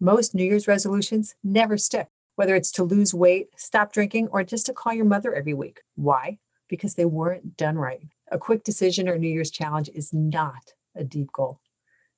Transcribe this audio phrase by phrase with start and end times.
[0.00, 4.66] Most New Year's resolutions never stick, whether it's to lose weight, stop drinking, or just
[4.66, 5.80] to call your mother every week.
[5.94, 6.38] Why?
[6.68, 8.02] Because they weren't done right.
[8.30, 11.60] A quick decision or New Year's challenge is not a deep goal.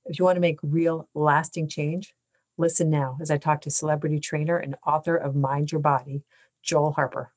[0.06, 2.14] If you want to make real, lasting change,
[2.56, 6.24] listen now as I talk to celebrity trainer and author of Mind Your Body,
[6.64, 7.30] Joel Harper.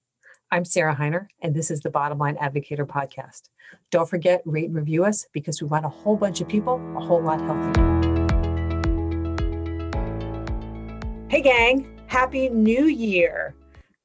[0.50, 3.44] I'm Sarah Hiner, and this is the Bottom Line Advocator podcast.
[3.92, 7.00] Don't forget, rate and review us because we want a whole bunch of people a
[7.00, 8.11] whole lot healthier.
[11.32, 13.56] Hey, gang, Happy New Year.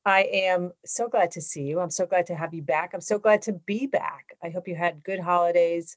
[0.04, 1.80] I am so glad to see you.
[1.80, 2.92] I'm so glad to have you back.
[2.94, 4.36] I'm so glad to be back.
[4.44, 5.96] I hope you had good holidays.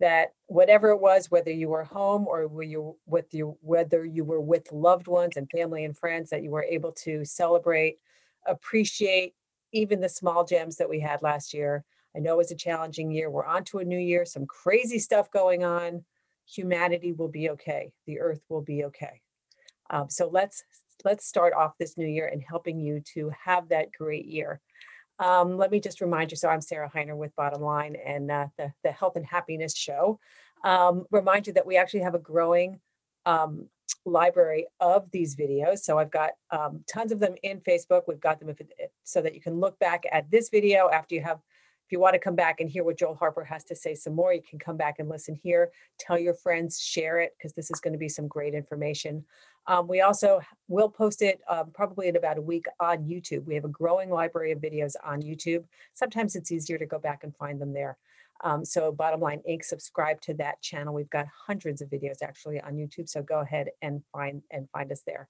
[0.00, 4.24] That whatever it was, whether you were home or were you with you, whether you
[4.24, 7.98] were with loved ones and family and friends, that you were able to celebrate,
[8.46, 9.34] appreciate
[9.72, 11.84] even the small gems that we had last year.
[12.16, 13.28] I know it was a challenging year.
[13.28, 16.06] We're on to a new year, some crazy stuff going on.
[16.46, 17.92] Humanity will be okay.
[18.06, 19.20] The earth will be okay.
[19.92, 20.64] Um, so let's
[21.04, 24.60] let's start off this new year and helping you to have that great year.
[25.18, 26.36] Um, let me just remind you.
[26.36, 30.18] So I'm Sarah Hiner with Bottom Line and uh, the the Health and Happiness Show.
[30.64, 32.80] Um, remind you that we actually have a growing
[33.26, 33.68] um,
[34.04, 35.80] library of these videos.
[35.80, 38.02] So I've got um, tons of them in Facebook.
[38.08, 38.60] We've got them if
[39.04, 41.38] so that you can look back at this video after you have
[41.90, 44.32] you want to come back and hear what Joel Harper has to say some more,
[44.32, 45.70] you can come back and listen here.
[45.98, 49.24] Tell your friends, share it, because this is going to be some great information.
[49.66, 53.44] Um, we also will post it um, probably in about a week on YouTube.
[53.44, 55.64] We have a growing library of videos on YouTube.
[55.94, 57.96] Sometimes it's easier to go back and find them there.
[58.44, 59.64] Um, so Bottom Line Inc.
[59.64, 60.94] subscribe to that channel.
[60.94, 63.08] We've got hundreds of videos actually on YouTube.
[63.08, 65.28] So go ahead and find and find us there.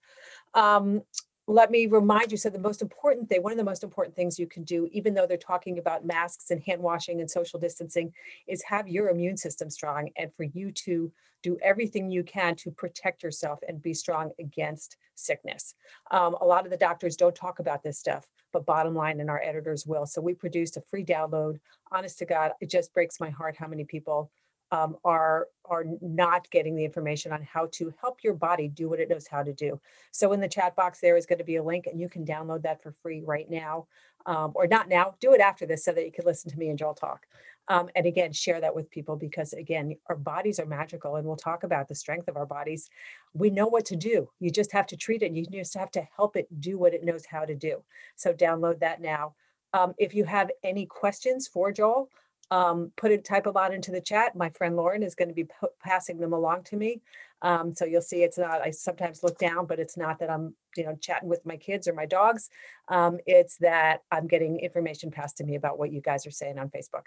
[0.54, 1.02] Um,
[1.48, 4.38] let me remind you so the most important thing one of the most important things
[4.38, 8.12] you can do even though they're talking about masks and hand washing and social distancing
[8.46, 11.10] is have your immune system strong and for you to
[11.42, 15.74] do everything you can to protect yourself and be strong against sickness.
[16.12, 19.30] Um, a lot of the doctors don't talk about this stuff but bottom line and
[19.30, 20.04] our editors will.
[20.04, 21.58] So we produced a free download.
[21.90, 24.30] Honest to god it just breaks my heart how many people
[24.72, 28.98] um, are are not getting the information on how to help your body do what
[28.98, 29.80] it knows how to do.
[30.10, 32.24] So in the chat box there is going to be a link, and you can
[32.24, 33.86] download that for free right now,
[34.26, 35.14] um, or not now.
[35.20, 37.26] Do it after this so that you can listen to me and Joel talk.
[37.68, 41.36] Um, and again, share that with people because again, our bodies are magical, and we'll
[41.36, 42.88] talk about the strength of our bodies.
[43.34, 44.30] We know what to do.
[44.40, 45.32] You just have to treat it.
[45.32, 47.84] You just have to help it do what it knows how to do.
[48.16, 49.34] So download that now.
[49.74, 52.10] Um, if you have any questions for Joel,
[52.52, 54.36] um, put a type a lot into the chat.
[54.36, 57.00] My friend Lauren is going to be p- passing them along to me.
[57.40, 60.54] Um, so you'll see it's not, I sometimes look down, but it's not that I'm,
[60.76, 62.50] you know, chatting with my kids or my dogs.
[62.88, 66.58] Um, it's that I'm getting information passed to me about what you guys are saying
[66.58, 67.06] on Facebook.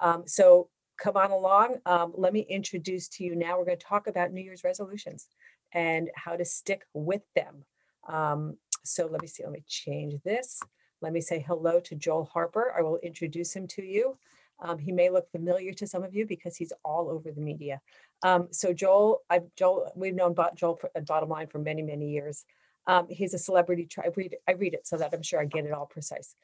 [0.00, 1.76] Um, so come on along.
[1.84, 3.58] Um, let me introduce to you now.
[3.58, 5.28] We're going to talk about New Year's resolutions
[5.72, 7.66] and how to stick with them.
[8.08, 10.62] Um, so let me see, let me change this.
[11.02, 12.72] Let me say hello to Joel Harper.
[12.74, 14.16] I will introduce him to you.
[14.60, 17.80] Um, he may look familiar to some of you because he's all over the media.
[18.22, 22.44] Um, so Joel, I've, Joel, we've known Joel at Bottom Line for many, many years.
[22.86, 23.86] Um, he's a celebrity.
[23.86, 26.36] Tra- I read I read it so that I'm sure I get it all precise.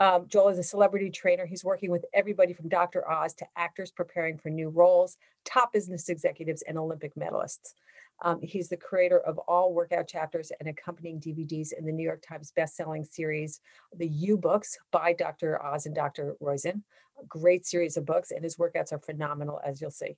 [0.00, 1.44] Um, Joel is a celebrity trainer.
[1.44, 3.08] He's working with everybody from Dr.
[3.10, 7.74] Oz to actors preparing for new roles, top business executives, and Olympic medalists.
[8.22, 12.22] Um, he's the creator of all workout chapters and accompanying DVDs in the New York
[12.26, 13.60] Times bestselling series,
[13.96, 15.62] The U Books by Dr.
[15.64, 16.36] Oz and Dr.
[16.42, 16.82] Roizen.
[17.20, 20.16] A great series of books, and his workouts are phenomenal, as you'll see.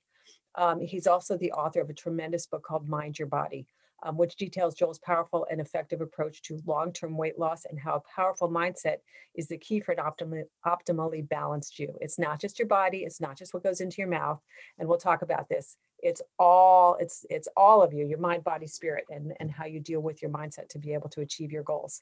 [0.55, 3.67] Um, he's also the author of a tremendous book called Mind Your Body,
[4.03, 7.95] um, which details Joel's powerful and effective approach to long term weight loss and how
[7.95, 8.97] a powerful mindset
[9.35, 11.95] is the key for an optimally, optimally balanced you.
[12.01, 14.39] It's not just your body, it's not just what goes into your mouth.
[14.77, 15.77] And we'll talk about this.
[16.01, 19.79] It's all it's it's all of you, your mind, body, spirit, and, and how you
[19.79, 22.01] deal with your mindset to be able to achieve your goals.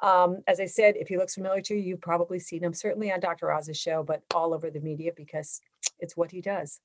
[0.00, 3.10] Um, as I said, if he looks familiar to you, you've probably seen him certainly
[3.10, 3.52] on Dr.
[3.52, 5.60] Oz's show, but all over the media because
[5.98, 6.80] it's what he does.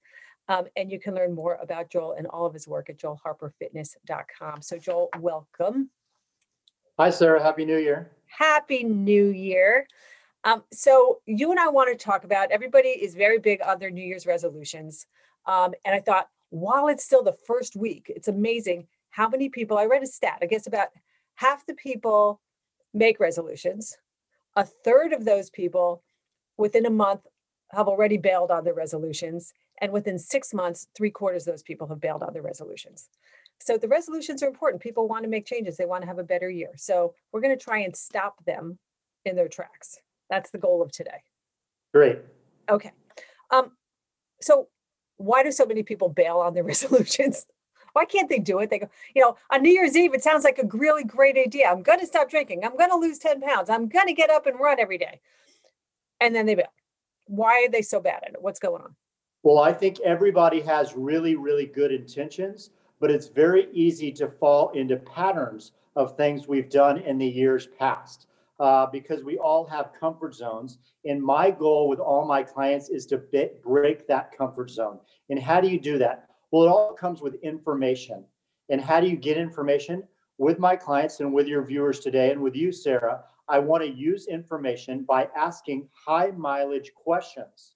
[0.47, 4.61] Um, and you can learn more about Joel and all of his work at joelharperfitness.com.
[4.61, 5.89] So, Joel, welcome.
[6.97, 7.41] Hi, Sarah.
[7.41, 8.11] Happy New Year.
[8.25, 9.87] Happy New Year.
[10.43, 13.91] Um, so, you and I want to talk about everybody is very big on their
[13.91, 15.05] New Year's resolutions.
[15.45, 19.77] Um, and I thought, while it's still the first week, it's amazing how many people
[19.77, 20.39] I read a stat.
[20.41, 20.89] I guess about
[21.35, 22.41] half the people
[22.93, 23.97] make resolutions.
[24.55, 26.03] A third of those people
[26.57, 27.21] within a month
[27.71, 29.53] have already bailed on their resolutions.
[29.81, 33.09] And within six months, three quarters of those people have bailed on their resolutions.
[33.59, 34.83] So the resolutions are important.
[34.83, 36.71] People want to make changes, they want to have a better year.
[36.75, 38.77] So we're going to try and stop them
[39.23, 39.99] in their tracks.
[40.29, 41.23] That's the goal of today.
[41.93, 42.19] Great.
[42.69, 42.91] Okay.
[43.51, 43.71] Um,
[44.41, 44.67] so
[45.21, 47.45] why do so many people bail on their resolutions?
[47.93, 48.69] Why can't they do it?
[48.69, 51.69] They go, you know, on New Year's Eve, it sounds like a really great idea.
[51.69, 52.63] I'm going to stop drinking.
[52.63, 53.69] I'm going to lose 10 pounds.
[53.69, 55.19] I'm going to get up and run every day.
[56.21, 56.71] And then they bail.
[57.27, 58.41] Why are they so bad at it?
[58.41, 58.95] What's going on?
[59.43, 62.69] Well, I think everybody has really, really good intentions,
[62.99, 67.67] but it's very easy to fall into patterns of things we've done in the years
[67.77, 68.27] past
[68.61, 70.77] uh, because we all have comfort zones.
[71.03, 74.99] And my goal with all my clients is to bit, break that comfort zone.
[75.29, 76.27] And how do you do that?
[76.51, 78.23] Well, it all comes with information.
[78.69, 80.03] And how do you get information?
[80.37, 83.89] With my clients and with your viewers today, and with you, Sarah, I want to
[83.89, 87.73] use information by asking high mileage questions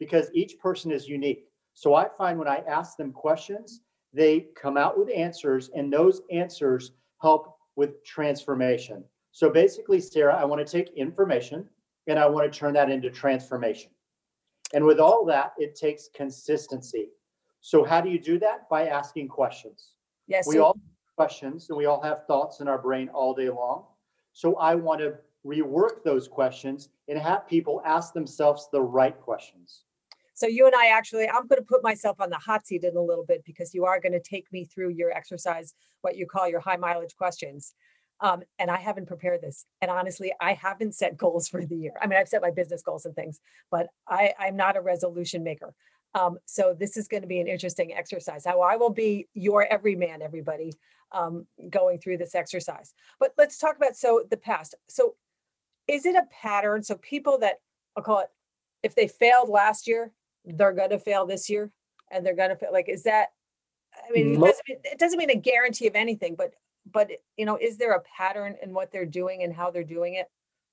[0.00, 1.46] because each person is unique.
[1.74, 3.82] So I find when I ask them questions,
[4.12, 9.04] they come out with answers, and those answers help with transformation.
[9.38, 11.64] So basically, Sarah, I want to take information
[12.08, 13.92] and I want to turn that into transformation.
[14.74, 17.10] And with all that, it takes consistency.
[17.60, 18.68] So how do you do that?
[18.68, 19.90] By asking questions.
[20.26, 20.48] Yes.
[20.48, 23.84] We all have questions and we all have thoughts in our brain all day long.
[24.32, 25.14] So I want to
[25.46, 29.84] rework those questions and have people ask themselves the right questions.
[30.34, 32.96] So you and I actually, I'm going to put myself on the hot seat in
[32.96, 36.26] a little bit because you are going to take me through your exercise, what you
[36.26, 37.74] call your high mileage questions.
[38.20, 39.64] Um, and I haven't prepared this.
[39.80, 41.92] And honestly, I haven't set goals for the year.
[42.02, 45.44] I mean, I've set my business goals and things, but I, I'm not a resolution
[45.44, 45.74] maker.
[46.14, 48.44] Um, so this is going to be an interesting exercise.
[48.44, 50.72] How I will be your everyman, everybody,
[51.12, 52.92] um, going through this exercise.
[53.20, 54.74] But let's talk about so the past.
[54.88, 55.14] So
[55.86, 56.82] is it a pattern?
[56.82, 57.56] So people that
[57.96, 58.28] I'll call it,
[58.82, 60.12] if they failed last year,
[60.44, 61.70] they're going to fail this year,
[62.10, 62.72] and they're going to fail.
[62.72, 63.28] Like, is that?
[63.96, 66.52] I mean, it doesn't, mean- it doesn't mean a guarantee of anything, but
[66.92, 70.14] but you know, is there a pattern in what they're doing and how they're doing
[70.14, 70.26] it?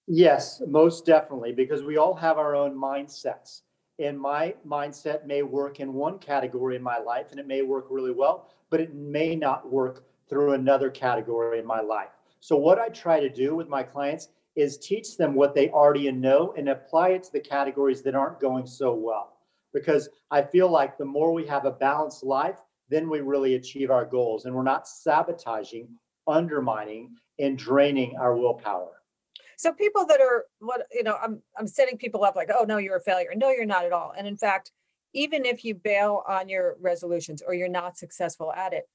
[0.07, 3.61] Yes, most definitely, because we all have our own mindsets.
[3.97, 7.87] And my mindset may work in one category in my life and it may work
[7.89, 12.09] really well, but it may not work through another category in my life.
[12.41, 16.11] So, what I try to do with my clients is teach them what they already
[16.11, 19.37] know and apply it to the categories that aren't going so well.
[19.73, 22.59] Because I feel like the more we have a balanced life,
[22.89, 25.89] then we really achieve our goals and we're not sabotaging,
[26.27, 28.91] undermining, and draining our willpower.
[29.57, 32.77] So people that are what you know, I'm I'm setting people up like, oh no,
[32.77, 33.29] you're a failure.
[33.35, 34.13] No, you're not at all.
[34.17, 34.71] And in fact,
[35.13, 38.87] even if you bail on your resolutions or you're not successful at it,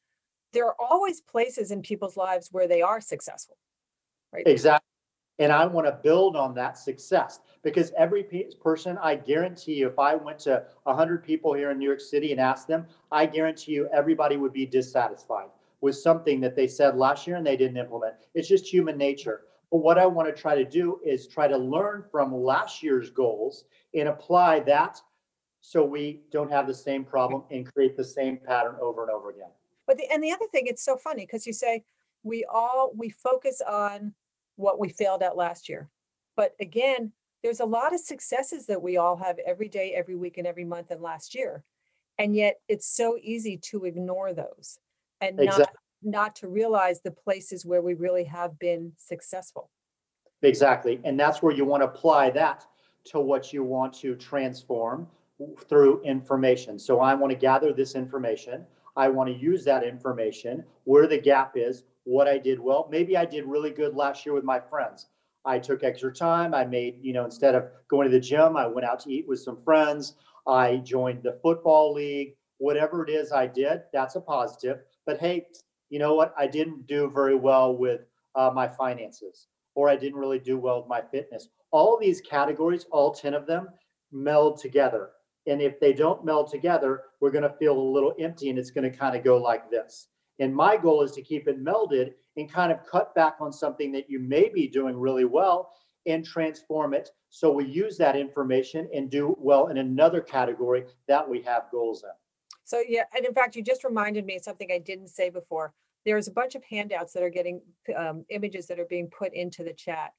[0.52, 3.56] there are always places in people's lives where they are successful.
[4.32, 4.46] Right.
[4.46, 4.86] Exactly.
[5.38, 8.24] And I want to build on that success because every
[8.60, 12.32] person, I guarantee you, if I went to 100 people here in New York City
[12.32, 15.48] and asked them, I guarantee you everybody would be dissatisfied
[15.80, 18.14] with something that they said last year and they didn't implement.
[18.34, 19.42] It's just human nature.
[19.70, 23.10] But what I want to try to do is try to learn from last year's
[23.10, 25.00] goals and apply that
[25.60, 29.30] so we don't have the same problem and create the same pattern over and over
[29.30, 29.50] again.
[29.86, 31.84] But the and the other thing, it's so funny because you say
[32.22, 34.14] we all we focus on
[34.56, 35.88] what we failed at last year.
[36.36, 37.12] But again,
[37.42, 40.64] there's a lot of successes that we all have every day, every week, and every
[40.64, 41.64] month and last year.
[42.18, 44.78] And yet it's so easy to ignore those
[45.20, 45.70] and not
[46.02, 49.70] not to realize the places where we really have been successful.
[50.42, 51.00] Exactly.
[51.04, 52.64] And that's where you want to apply that
[53.04, 55.06] to what you want to transform
[55.68, 56.78] through information.
[56.78, 58.64] So I want to gather this information.
[58.96, 62.88] I want to use that information where the gap is, what I did well.
[62.90, 65.08] Maybe I did really good last year with my friends.
[65.44, 66.54] I took extra time.
[66.54, 69.26] I made, you know, instead of going to the gym, I went out to eat
[69.26, 70.14] with some friends.
[70.46, 72.34] I joined the football league.
[72.58, 74.80] Whatever it is I did, that's a positive.
[75.10, 75.46] But hey,
[75.88, 76.32] you know what?
[76.38, 78.02] I didn't do very well with
[78.36, 81.48] uh, my finances or I didn't really do well with my fitness.
[81.72, 83.70] All these categories, all 10 of them,
[84.12, 85.10] meld together.
[85.48, 88.70] And if they don't meld together, we're going to feel a little empty and it's
[88.70, 90.06] going to kind of go like this.
[90.38, 93.90] And my goal is to keep it melded and kind of cut back on something
[93.90, 95.72] that you may be doing really well
[96.06, 97.10] and transform it.
[97.30, 102.04] So we use that information and do well in another category that we have goals
[102.04, 102.10] in.
[102.70, 105.74] So yeah, and in fact, you just reminded me of something I didn't say before.
[106.06, 107.60] There's a bunch of handouts that are getting
[107.96, 110.12] um, images that are being put into the chat.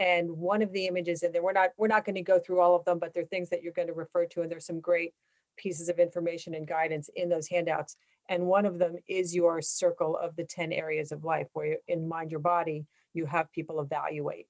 [0.00, 2.60] And one of the images in there, we're not we're not going to go through
[2.60, 4.80] all of them, but they're things that you're going to refer to, and there's some
[4.80, 5.14] great
[5.56, 7.96] pieces of information and guidance in those handouts.
[8.28, 12.06] And one of them is your circle of the 10 areas of life where in
[12.06, 12.84] mind your body,
[13.14, 14.46] you have people evaluate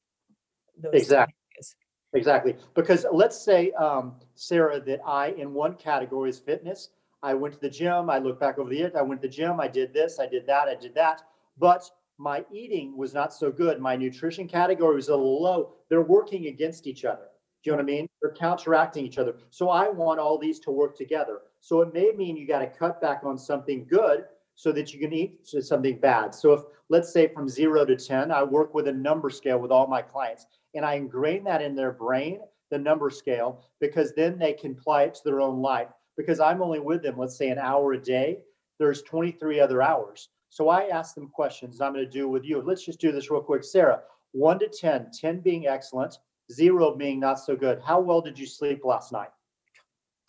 [0.76, 1.34] those Exactly.
[1.54, 1.76] areas.
[2.14, 2.56] Exactly.
[2.74, 6.90] Because let's say, um, Sarah, that I, in one category is fitness,
[7.24, 9.34] I went to the gym, I look back over the years, I went to the
[9.34, 11.22] gym, I did this, I did that, I did that.
[11.56, 13.80] But my eating was not so good.
[13.80, 15.72] My nutrition category was a little low.
[15.88, 17.28] They're working against each other.
[17.62, 18.08] Do you know what I mean?
[18.20, 19.36] They're counteracting each other.
[19.50, 21.40] So I want all these to work together.
[21.60, 25.00] So it may mean you got to cut back on something good so that you
[25.00, 26.34] can eat something bad.
[26.34, 29.72] So if, let's say from zero to 10, I work with a number scale with
[29.72, 32.40] all my clients and I ingrain that in their brain,
[32.70, 35.88] the number scale, because then they can apply it to their own life.
[36.16, 38.38] Because I'm only with them, let's say an hour a day,
[38.78, 40.28] there's 23 other hours.
[40.48, 42.62] So I ask them questions I'm going to do with you.
[42.62, 43.64] Let's just do this real quick.
[43.64, 44.02] Sarah,
[44.32, 46.18] one to 10, 10 being excellent,
[46.52, 47.80] zero being not so good.
[47.84, 49.30] How well did you sleep last night?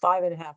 [0.01, 0.55] Five and a half.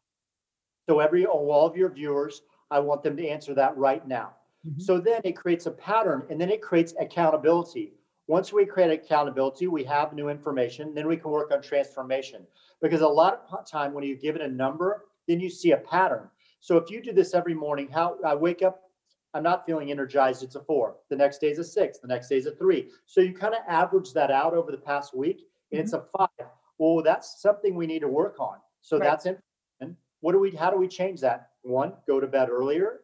[0.89, 4.35] So every, all of your viewers, I want them to answer that right now.
[4.67, 4.81] Mhm.
[4.81, 7.95] So then it creates a pattern and then it creates accountability.
[8.27, 12.47] Once we create accountability, we have new information, then we can work on transformation.
[12.81, 15.77] Because a lot of time when you give it a number, then you see a
[15.77, 16.29] pattern.
[16.61, 18.81] So if you do this every morning, how I wake up,
[19.35, 20.97] I'm not feeling energized, it's a four.
[21.11, 22.89] The next day is a six, the next day is a three.
[23.07, 26.49] So you kind of average that out over the past week and it's a five.
[26.79, 28.57] Well, that's something we need to work on.
[28.81, 29.05] So Right.
[29.05, 29.97] that's information.
[30.21, 31.51] What do we, how do we change that?
[31.63, 33.03] One, go to bed earlier.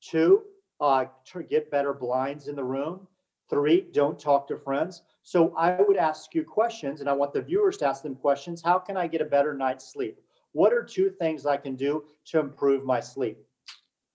[0.00, 0.44] Two,
[0.80, 3.06] uh, to get better blinds in the room.
[3.50, 5.02] Three, don't talk to friends.
[5.22, 8.62] So I would ask you questions and I want the viewers to ask them questions.
[8.62, 10.18] How can I get a better night's sleep?
[10.56, 13.36] What are two things I can do to improve my sleep?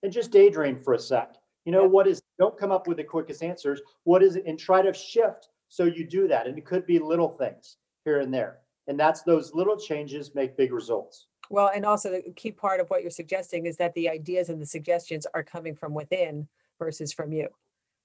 [0.01, 1.35] And just daydream for a sec.
[1.65, 3.79] You know, what is, don't come up with the quickest answers.
[4.05, 4.47] What is it?
[4.47, 6.47] And try to shift so you do that.
[6.47, 8.57] And it could be little things here and there.
[8.87, 11.27] And that's those little changes make big results.
[11.51, 14.59] Well, and also the key part of what you're suggesting is that the ideas and
[14.59, 16.47] the suggestions are coming from within
[16.79, 17.49] versus from you.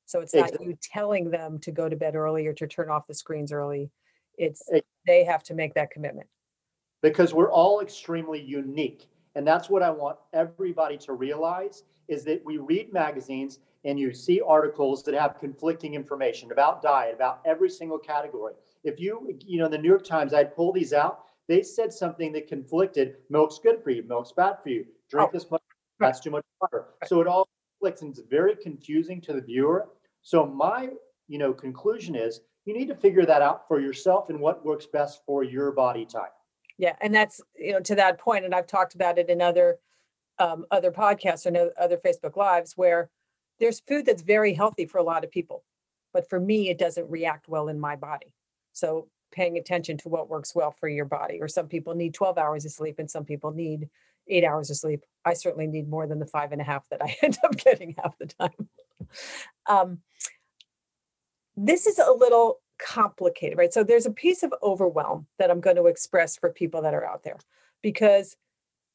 [0.04, 3.06] So it's not you telling them to go to bed early or to turn off
[3.06, 3.90] the screens early.
[4.36, 6.26] It's, Ex- they have to make that commitment.
[7.10, 9.08] Because we're all extremely unique.
[9.36, 14.12] And that's what I want everybody to realize is that we read magazines and you
[14.12, 18.54] see articles that have conflicting information about diet, about every single category.
[18.82, 22.32] If you, you know, the New York Times, I'd pull these out, they said something
[22.32, 23.18] that conflicted.
[23.30, 24.84] Milk's good for you, milk's bad for you.
[25.08, 25.62] Drink Oh, this much,
[26.00, 26.86] that's too much water.
[27.06, 27.48] So it all
[27.78, 29.86] conflicts and it's very confusing to the viewer.
[30.22, 30.88] So my,
[31.28, 34.86] you know, conclusion is you need to figure that out for yourself and what works
[34.86, 36.32] best for your body type.
[36.78, 39.78] Yeah, and that's, you know, to that point, and I've talked about it in other,
[40.38, 43.10] um, other podcasts or other Facebook Lives where
[43.58, 45.64] there's food that's very healthy for a lot of people.
[46.12, 48.34] But for me, it doesn't react well in my body.
[48.72, 52.38] So paying attention to what works well for your body, or some people need 12
[52.38, 53.88] hours of sleep and some people need
[54.28, 55.04] eight hours of sleep.
[55.24, 57.94] I certainly need more than the five and a half that I end up getting
[57.98, 58.68] half the time.
[59.66, 59.98] Um,
[61.56, 63.72] this is a little complicated, right?
[63.72, 67.04] So there's a piece of overwhelm that I'm going to express for people that are
[67.04, 67.38] out there
[67.82, 68.36] because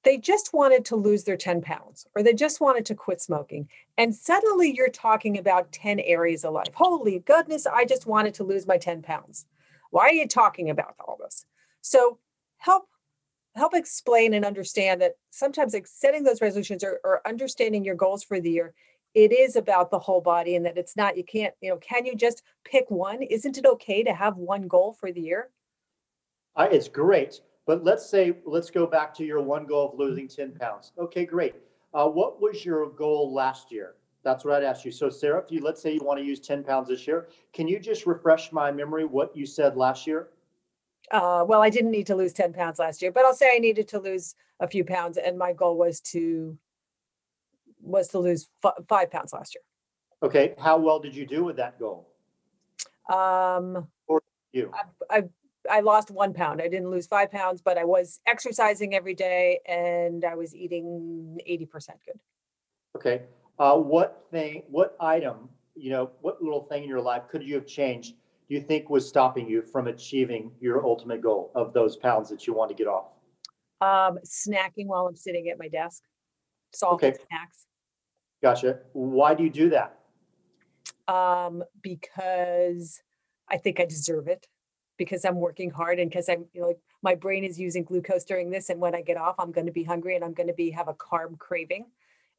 [0.04, 3.68] they just wanted to lose their 10 pounds or they just wanted to quit smoking.
[3.98, 6.74] And suddenly you're talking about 10 areas of life.
[6.74, 9.46] Holy goodness, I just wanted to lose my 10 pounds.
[9.92, 11.46] Why are you talking about all this?
[11.82, 12.20] So
[12.58, 12.88] help
[13.56, 18.24] help explain and understand that sometimes like setting those resolutions or, or understanding your goals
[18.24, 18.74] for the year
[19.14, 22.06] it is about the whole body and that it's not you can't you know can
[22.06, 25.50] you just pick one isn't it okay to have one goal for the year
[26.56, 30.28] I, it's great, but let's say, let's go back to your one goal of losing
[30.28, 30.92] 10 pounds.
[30.98, 31.56] Okay, great.
[31.94, 33.96] Uh, what was your goal last year?
[34.24, 34.92] That's what I'd ask you.
[34.92, 37.68] So Sarah, if you, let's say you want to use 10 pounds this year, can
[37.68, 40.30] you just refresh my memory what you said last year?
[41.12, 43.58] uh, well i didn't need to lose 10 pounds last year but i'll say i
[43.58, 46.58] needed to lose a few pounds and my goal was to
[47.82, 49.64] was to lose f- five pounds last year.
[50.24, 52.08] Okay, how well did you do with that goal?
[53.12, 53.88] um
[54.54, 54.72] You,
[55.10, 55.24] I, I
[55.70, 56.62] I lost one pound.
[56.62, 61.38] I didn't lose five pounds, but I was exercising every day and I was eating
[61.48, 62.20] 80% good.
[62.96, 63.24] okay.
[63.60, 67.54] Uh, what thing, what item, you know, what little thing in your life could you
[67.54, 68.16] have changed?
[68.50, 72.48] Do you think was stopping you from achieving your ultimate goal of those pounds that
[72.48, 73.06] you want to get off?
[73.82, 76.02] Um, snacking while I'm sitting at my desk,
[76.74, 77.68] salted snacks.
[78.42, 78.80] Gotcha.
[78.94, 80.00] Why do you do that?
[81.08, 83.02] Um, because
[83.50, 84.48] I think I deserve it
[84.98, 88.24] because I'm working hard and because I'm you know, like my brain is using glucose
[88.24, 88.70] during this.
[88.70, 90.72] And when I get off, I'm going to be hungry and I'm going to be
[90.72, 91.86] have a carb craving.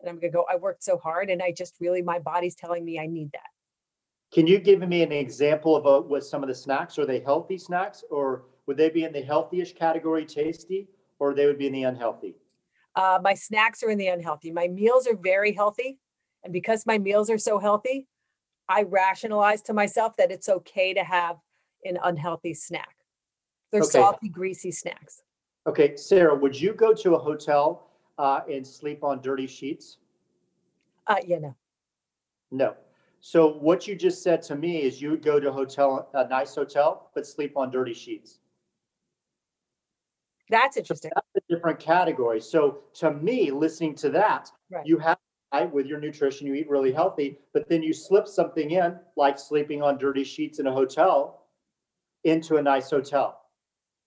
[0.00, 2.54] And I'm going to go, I worked so hard and I just really, my body's
[2.56, 3.50] telling me I need that.
[4.32, 6.98] Can you give me an example of uh, what some of the snacks?
[6.98, 11.46] Are they healthy snacks or would they be in the healthy-ish category, tasty, or they
[11.46, 12.34] would be in the unhealthy?
[12.94, 14.50] Uh, my snacks are in the unhealthy.
[14.50, 15.98] My meals are very healthy.
[16.44, 18.08] And because my meals are so healthy,
[18.68, 21.36] I rationalize to myself that it's okay to have
[21.84, 22.96] an unhealthy snack.
[23.70, 23.90] They're Okay.
[23.90, 25.22] salty, greasy snacks.
[25.66, 29.98] Okay, Sarah, would you go to a hotel uh, and sleep on dirty sheets?
[31.06, 31.54] Uh, yeah, no.
[32.50, 32.74] No.
[33.20, 36.28] So what you just said to me is you would go to a hotel, a
[36.28, 38.40] nice hotel, but sleep on dirty sheets.
[40.52, 41.10] That's So interesting.
[41.14, 42.40] that's a different category.
[42.40, 44.86] So to me, listening to that, Right.
[44.86, 45.18] you have
[45.70, 49.82] with your nutrition, you eat really healthy, but then you slip something in, like sleeping
[49.82, 51.46] on dirty sheets in a hotel,
[52.24, 53.38] into a nice hotel.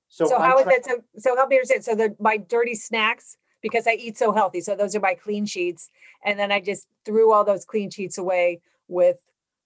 [0.08, 2.74] So So I'm how is that, so, so help me understand, so the, my dirty
[2.74, 5.90] snacks, because I eat so healthy, so those are my clean sheets.
[6.24, 9.18] And then I just threw all those clean sheets away with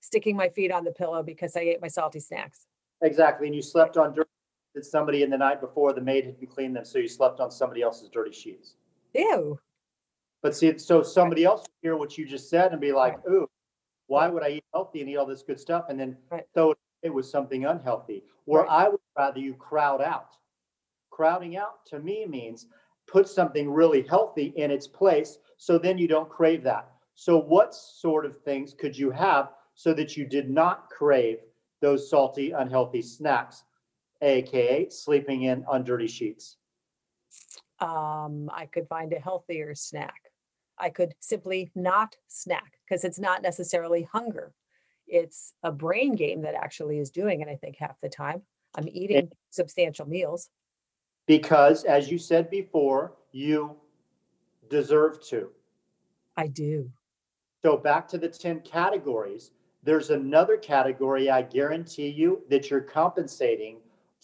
[0.01, 2.65] sticking my feet on the pillow because I ate my salty snacks.
[3.01, 4.29] Exactly, and you slept on dirty,
[4.75, 7.51] that somebody in the night before, the maid hadn't cleaned them, so you slept on
[7.51, 8.75] somebody else's dirty sheets.
[9.13, 9.59] Ew,
[10.41, 13.49] But see, so somebody else would hear what you just said and be like, ooh,
[14.07, 15.85] why would I eat healthy and eat all this good stuff?
[15.89, 16.47] And then Right.
[16.53, 18.23] throw it was something unhealthy.
[18.45, 18.85] Where Right.
[18.85, 20.37] I would rather you crowd out.
[21.09, 22.67] Crowding out to me means
[23.07, 26.91] put something really healthy in its place, so then you don't crave that.
[27.15, 31.39] So what sort of things could you have so that you did not crave
[31.81, 33.63] those salty, unhealthy snacks?
[34.21, 36.57] AKA sleeping in on dirty sheets.
[37.79, 40.31] um, I could find a healthier snack.
[40.77, 44.53] I could simply not snack because it's not necessarily hunger.
[45.07, 48.41] It's a brain game that actually is doing it, I think, half the time.
[48.75, 50.49] I'm eating substantial meals.
[51.25, 53.75] Because as you said before, you
[54.69, 55.49] deserve to.
[56.37, 56.89] I do.
[57.63, 59.51] So back to the 10 categories,
[59.83, 63.77] there's another category I guarantee you that you're compensating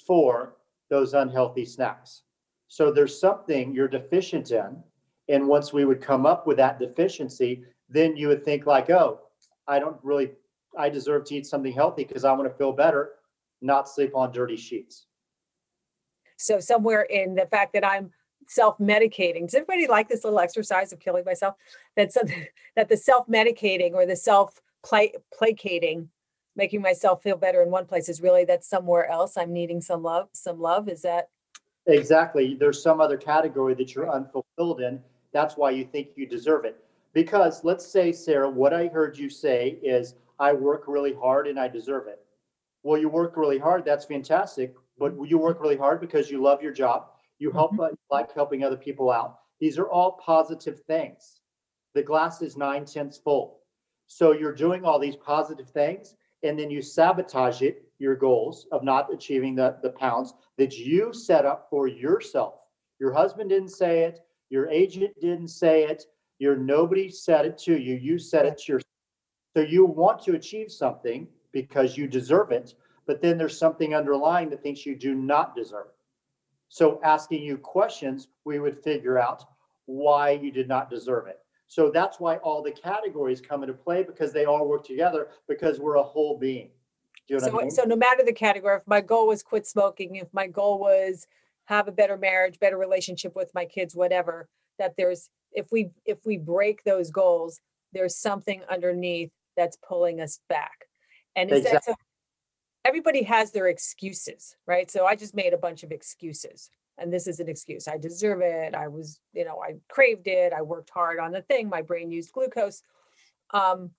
[0.06, 0.56] for
[0.90, 2.24] those unhealthy snacks.
[2.68, 4.84] So there's something you're deficient in.
[5.30, 9.22] And once we would come up with that deficiency, then you would think like, oh,
[9.68, 10.32] I don't really,
[10.78, 13.14] I deserve to eat something healthy because I want to feel better,
[13.62, 15.08] not sleep on dirty sheets.
[16.38, 18.12] So somewhere in the fact that I'm
[18.48, 21.56] self-medicating, does everybody like this little exercise of killing myself?
[21.96, 26.10] That something that the self-medicating or the self-placating,
[26.55, 30.03] making myself feel better in one place is really that somewhere else I'm needing some
[30.03, 30.88] love, some love.
[30.89, 31.29] Is that
[31.88, 32.55] Exactly.
[32.55, 35.00] There's some other category that you're unfulfilled in.
[35.33, 36.83] That's why you think you deserve it.
[37.13, 41.59] Because let's say, Sarah, what I heard you say is, I work really hard and
[41.59, 42.19] I deserve it.
[42.83, 43.85] Well, you work really hard.
[43.85, 44.75] That's fantastic.
[44.97, 47.07] But you work really hard because you love your job.
[47.39, 49.39] You help, uh, like helping other people out.
[49.59, 51.41] These are all positive things.
[51.94, 53.59] The glass is nine tenths full.
[54.07, 56.15] So you're doing all these positive things
[56.46, 61.14] and then you sabotage it, your goals of not achieving the, the pounds that you
[61.14, 62.55] set up for yourself.
[63.00, 66.05] Your husband didn't say it, your agent didn't say it,
[66.40, 67.96] your nobody said it to you.
[67.96, 68.84] You said it to yourself.
[69.55, 72.75] So you want to achieve something because you deserve it,
[73.08, 75.88] but then there's something underlying that thinks you do not deserve.
[76.68, 79.46] So asking you questions, we would figure out
[79.86, 81.40] why you did not deserve it.
[81.75, 85.77] So that's why all the categories come into play because they all work together because
[85.77, 86.70] we're a whole being.
[87.27, 87.72] Do you know So, what I mean?
[87.72, 91.27] so no matter the category, if my goal was quit smoking, if my goal was
[91.66, 94.48] have a better marriage, better relationship with my kids, whatever,
[94.79, 97.59] that there's, if we, if we break those goals,
[97.92, 100.85] there's something underneath that's pulling us back.
[101.35, 101.94] And is that, so
[102.85, 104.90] everybody has their excuses, right?
[104.90, 106.70] So I just made a bunch of excuses.
[106.98, 107.88] And this is an excuse.
[107.88, 108.74] I deserve it.
[108.74, 110.53] I was, you know, I craved it.
[110.53, 111.68] I worked hard on the thing.
[111.68, 112.84] My brain used glucose.
[113.51, 113.92] Um,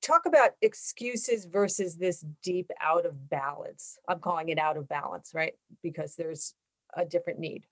[0.00, 3.98] talk about excuses versus this deep out of balance.
[4.08, 5.54] I'm calling it out of balance, right?
[5.82, 6.54] Because there's
[6.94, 7.66] a different need.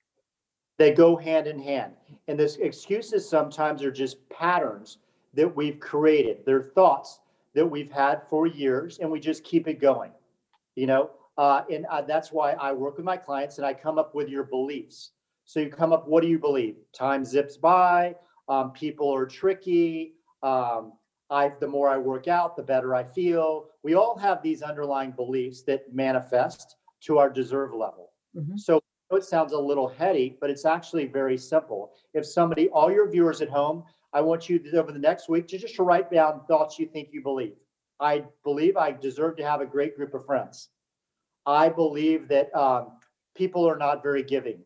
[0.79, 1.95] They go hand in hand.
[2.29, 4.99] And this excuses sometimes are just patterns
[5.35, 6.39] that we've created.
[6.45, 7.21] They're thoughts
[7.55, 10.13] that we've had for years and we just keep it going.
[10.77, 13.99] You know, uh, and uh, that's why I work with my clients and I come
[13.99, 15.13] up with your beliefs.
[15.45, 16.77] So you come up, what do you believe?
[16.93, 18.17] Time zips by.
[18.49, 20.15] Um, people are tricky.
[20.43, 20.93] Um,
[21.31, 23.69] I, the more I work out, the better I feel.
[23.83, 28.13] We all have these underlying beliefs that manifest to our deserve level.
[28.37, 28.59] Mhm.
[28.59, 31.93] So it sounds a little heady, but it's actually very simple.
[32.15, 35.47] If somebody, all your viewers at home, I want you to, over the next week
[35.49, 37.57] to just write down thoughts you think you believe.
[38.01, 40.71] I believe I deserve to have a great group of friends.
[41.49, 42.99] I believe that um,
[43.35, 44.61] people are not very giving.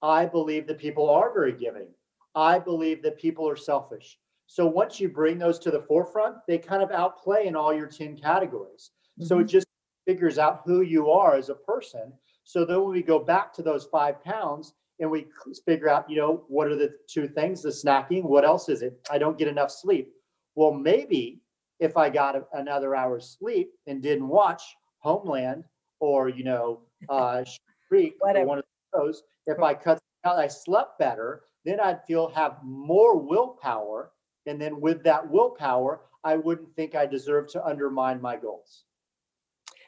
[0.00, 1.88] I believe that people are very giving.
[2.36, 4.16] I believe that people are selfish.
[4.46, 7.88] So once you bring those to the forefront, they kind of outplay in all your
[7.88, 8.92] 10 categories.
[9.22, 9.66] So it just
[10.06, 12.12] figures out who you are as a person.
[12.44, 15.26] So then when we go back to those five pounds and we
[15.66, 19.00] figure out, you know, what are the two things, the snacking, what else is it?
[19.10, 20.12] I don't get enough sleep.
[20.54, 21.40] Well, maybe
[21.80, 24.62] if I got a- another hour's sleep and didn't watch
[24.98, 25.64] Homeland
[26.04, 27.44] or, you know, uh,
[27.90, 32.58] or one of those, if I cut out, I slept better, then I'd feel have
[32.62, 34.12] more willpower.
[34.46, 38.84] And then with that willpower, I wouldn't think I deserve to undermine my goals.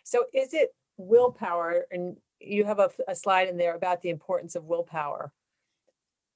[0.04, 1.86] So is it willpower?
[1.90, 5.32] And you have a slide in there about the importance of willpower.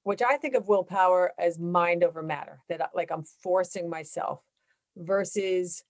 [0.03, 4.41] which I think of willpower as mind over matter, that like I'm forcing myself
[4.97, 5.83] versus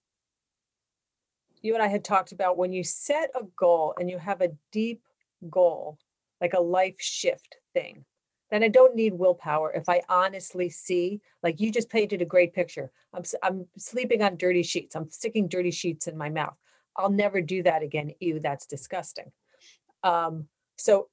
[1.62, 4.52] you and I had talked about when you set a goal and you have a
[4.72, 5.02] deep
[5.50, 5.98] goal,
[6.40, 8.06] like a life shift thing,
[8.50, 12.54] then I don't need willpower if I honestly see, like you just painted a great
[12.54, 12.92] picture.
[13.14, 14.96] I'm I'm sleeping on dirty sheets.
[14.96, 16.58] I'm sticking dirty sheets in my mouth.
[16.98, 18.12] I'll never do that again.
[18.20, 19.32] Ew, that's disgusting.
[20.04, 20.48] Um,
[20.78, 21.08] so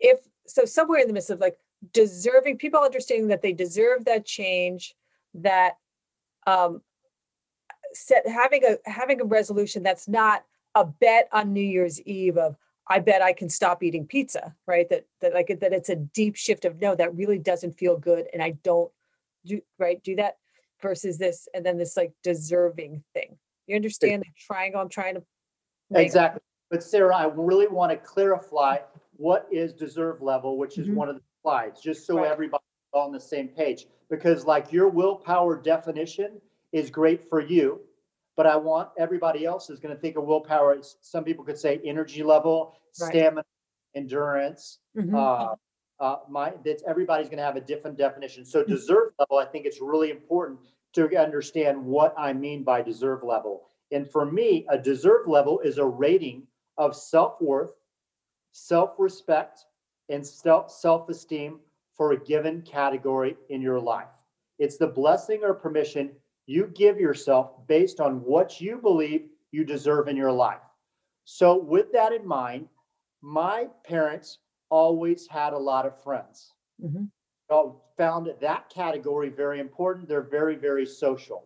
[0.00, 1.58] if so somewhere in the midst of like
[1.92, 4.94] deserving people understanding that they deserve that change,
[5.34, 5.74] that
[6.46, 6.80] um
[7.92, 12.56] set having a having a resolution that's not a bet on New Year's Eve of
[12.88, 14.88] I bet I can stop eating pizza, right?
[14.88, 18.26] That that like that it's a deep shift of no, that really doesn't feel good,
[18.32, 18.90] and I don't
[19.44, 20.38] do right do that
[20.80, 23.38] versus this, and then this like deserving thing.
[23.66, 25.22] You understand the triangle I'm trying to
[25.90, 26.06] make?
[26.06, 26.40] Exactly.
[26.70, 28.78] But Sarah, I really want to clarify
[29.16, 30.94] what is deserve level, which is Mhm.
[30.94, 32.30] one of the slides, just so Right.
[32.30, 33.86] everybody's on the same page.
[34.08, 36.40] Because like your willpower definition
[36.72, 37.80] is great for you,
[38.36, 41.58] but I want everybody else is going to think of willpower as some people could
[41.58, 43.08] say energy level, Right.
[43.10, 43.44] stamina,
[43.94, 44.80] endurance.
[44.96, 45.14] Mhm.
[45.14, 45.54] Uh,
[46.00, 48.44] uh, my, that's, everybody's gonna have a different definition.
[48.44, 48.68] So Mm.
[48.68, 50.60] deserve level, I think it's really important
[50.94, 53.68] to understand what I mean by deserve level.
[53.90, 57.74] And for me, a deserve level is a rating of self-worth,
[58.52, 59.66] self-respect,
[60.08, 61.60] and self, self-esteem
[61.92, 64.08] for a given category in your life.
[64.58, 66.16] It's the blessing or permission
[66.48, 70.62] you give yourself based on what you believe you deserve in your life.
[71.24, 72.68] So with that in mind,
[73.20, 74.38] my parents
[74.70, 76.54] always had a lot of friends.
[76.82, 77.10] Mhm.
[77.50, 80.08] I found that category very important.
[80.08, 81.44] They're very, very social.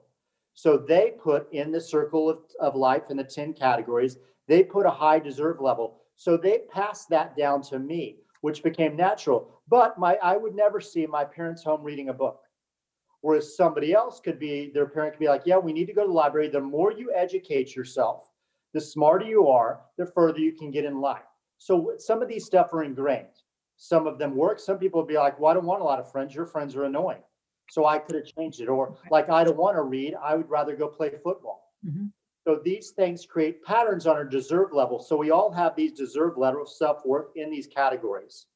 [0.54, 4.86] So they put in the circle of, of life in the 10 categories, they put
[4.86, 6.00] a high deserve level.
[6.14, 9.60] So they passed that down to me, which became natural.
[9.66, 12.41] But my I would never see my parents home reading a book.
[13.22, 16.02] Whereas somebody else could be, their parent could be like, yeah, we need to go
[16.02, 16.48] to the library.
[16.48, 18.30] The more you educate yourself,
[18.74, 21.22] the smarter you are, the further you can get in life.
[21.58, 23.28] So some of these stuff are ingrained.
[23.76, 24.58] Some of them work.
[24.58, 26.35] Some people would be like, well, I don't want a lot of friends.
[26.35, 27.22] Your friends are annoying.
[27.70, 28.68] So I could have changed it.
[28.68, 30.14] Or like, I don't want to read.
[30.20, 31.72] I would rather go play football.
[31.87, 32.12] Mhm.
[32.44, 34.98] So these things create patterns on our deserve level.
[34.98, 38.46] So we all have these deserve level self-worth in these categories.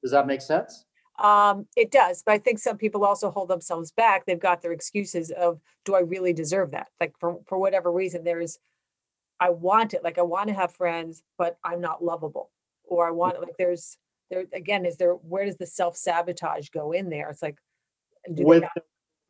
[0.00, 0.86] Does that make sense?
[1.22, 4.26] Um, it does, but I think some people also hold themselves back.
[4.26, 6.88] They've got their excuses of, do I really deserve that?
[7.00, 8.58] Like for, for whatever reason, there's,
[9.38, 12.50] I want it, like I want to have friends, but I'm not lovable.
[12.84, 13.96] Or I want, like, there's,
[14.30, 17.30] there, again, is there, where does the self-sabotage go in there?
[17.30, 17.58] It's like,
[18.28, 18.70] with not-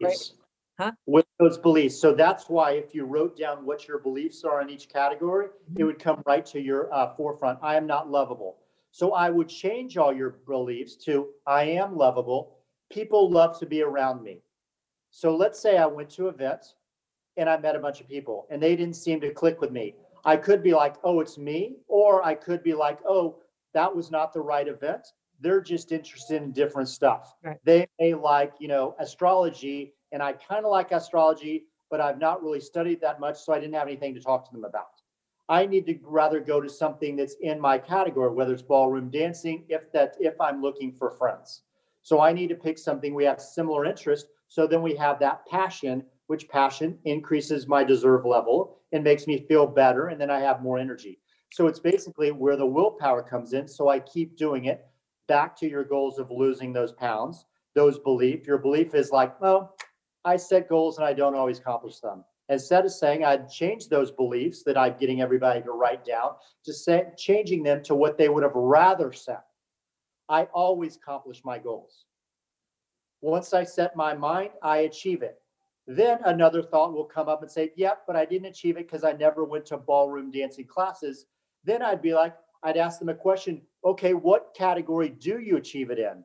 [0.03, 0.33] right?
[0.79, 0.93] Huh?
[1.05, 2.01] With those beliefs.
[2.01, 5.83] So that's why if you wrote down what your beliefs are in each category, it
[5.83, 5.87] Mhm.
[5.87, 7.59] would come right to your uh, forefront.
[7.61, 8.62] I am not lovable.
[8.93, 12.59] So I would change all your beliefs to I am lovable.
[12.91, 14.43] People love to be around me.
[15.11, 16.75] So let's say I went to events
[17.39, 19.95] and I met a bunch of people and they didn't seem to click with me.
[20.25, 21.77] I could be like, oh, it's me.
[21.89, 23.39] Or I could be like, oh,
[23.75, 25.09] that was not the right event.
[25.41, 27.35] They're just interested in different stuff.
[27.43, 27.59] Right.
[27.65, 32.43] They may like, you know, astrology, and I kind of like astrology, but I've not
[32.43, 34.92] really studied that much, so I didn't have anything to talk to them about.
[35.53, 39.65] I need to rather go to something that's in my category, whether it's ballroom dancing,
[39.69, 41.65] if that if I'm looking for friends.
[42.01, 44.29] So I need to pick something we have similar interest.
[44.49, 49.45] So then we have that passion, which passion increases my deserve level and makes me
[49.47, 50.07] feel better.
[50.07, 51.19] And then I have more energy.
[51.53, 53.69] So it's basically where the willpower comes in.
[53.69, 54.87] So I keep doing it
[55.29, 58.47] back to your goals of losing those pounds, those belief.
[58.47, 59.77] Your belief is like, well,
[60.25, 62.25] I set goals and I don't always accomplish them.
[62.53, 66.33] Instead of saying I'd change those beliefs that I'm getting everybody to write down,
[66.67, 69.45] to say changing them to what they would have rather set.
[70.29, 72.05] I always accomplish my goals.
[73.23, 75.41] Once I set my mind, I achieve it.
[75.87, 79.03] Then another thought will come up and say, Yep, but I didn't achieve it because
[79.03, 81.25] I never went to ballroom dancing classes.
[81.65, 85.91] Then I'd be like, I'd ask them a question Okay, what category do you achieve
[85.91, 86.23] it in?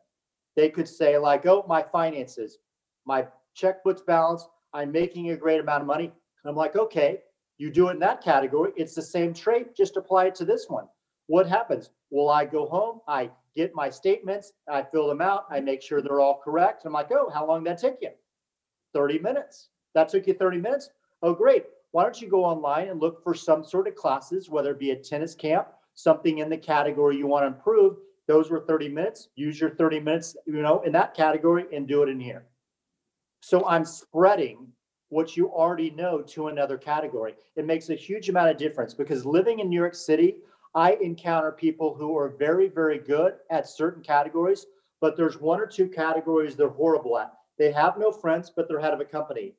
[0.57, 2.57] They could say, like, Oh, my finances,
[3.05, 6.11] my checkbook's balance, I'm making a great amount of money.
[6.45, 7.19] I'm like, Okay,
[7.57, 8.71] you do it in that category.
[8.75, 10.87] It's the same trait, just apply it to this one.
[11.27, 11.89] What happens?
[12.09, 16.01] Well, I go home, I get my statements, I fill them out, I make sure
[16.01, 16.85] they're all correct.
[16.85, 18.11] I'm like, oh, how long did that take you?
[18.93, 19.69] 30 minutes.
[19.93, 20.89] That took you 30 minutes?
[21.21, 21.65] Oh, great.
[21.91, 24.91] Why don't you go online and look for some sort of classes, whether it be
[24.91, 27.97] a tennis camp, something in the category you want to improve.
[28.27, 29.29] Those were 30 minutes.
[29.35, 32.45] Use your 30 minutes, you know, in that category and do it in here.
[33.41, 34.67] So I'm spreading
[35.09, 37.35] what you already know to another category.
[37.55, 40.37] It makes a huge amount of difference because living in New York City,
[40.75, 44.65] I encounter people who are very, very good at certain categories,
[44.99, 47.33] but there's one or two categories they're horrible at.
[47.57, 49.53] They have no friends, but they're head of a company.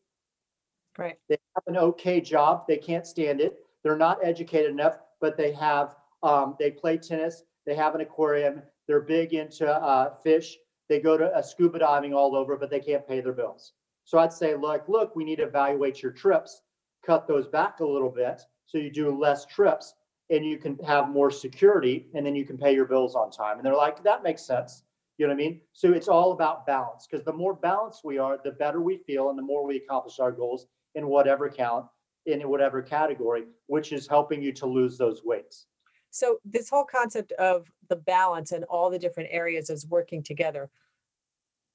[0.97, 1.19] Right.
[1.29, 2.65] They have an okay job.
[2.69, 3.65] They can't stand it.
[3.83, 7.45] They're not educated enough, but they have, um, they play tennis.
[7.67, 8.63] They have an aquarium.
[8.87, 10.59] They're big into, uh, fish.
[10.89, 13.73] They go to uh, scuba diving all over, but they can't pay their bills.
[14.05, 16.63] So I'd say, look, look, we need to evaluate your trips,
[17.05, 18.41] cut those back a little bit.
[18.67, 19.95] So you do less trips
[20.31, 23.59] and you can have more security and then you can pay your bills on time.
[23.59, 24.85] And they're like, that makes sense.
[25.19, 25.61] You know what I mean?
[25.73, 29.31] So it's all about balance because the more balanced we are, the better we feel
[29.31, 31.87] and the more we accomplish our goals in whatever count,
[32.27, 35.67] in whatever category, which is helping you to lose those weights.
[36.11, 40.71] So this whole concept of the balance and all the different areas is working together.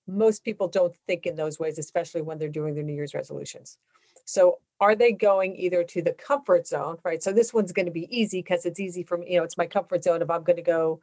[0.07, 3.77] Most people don't think in those ways, especially when they're doing their New Year's resolutions.
[4.25, 7.21] So are they going either to the comfort zone, right?
[7.21, 9.57] So this one's going to be easy because it's easy for me, you know, it's
[9.57, 11.01] my comfort zone if I'm going to go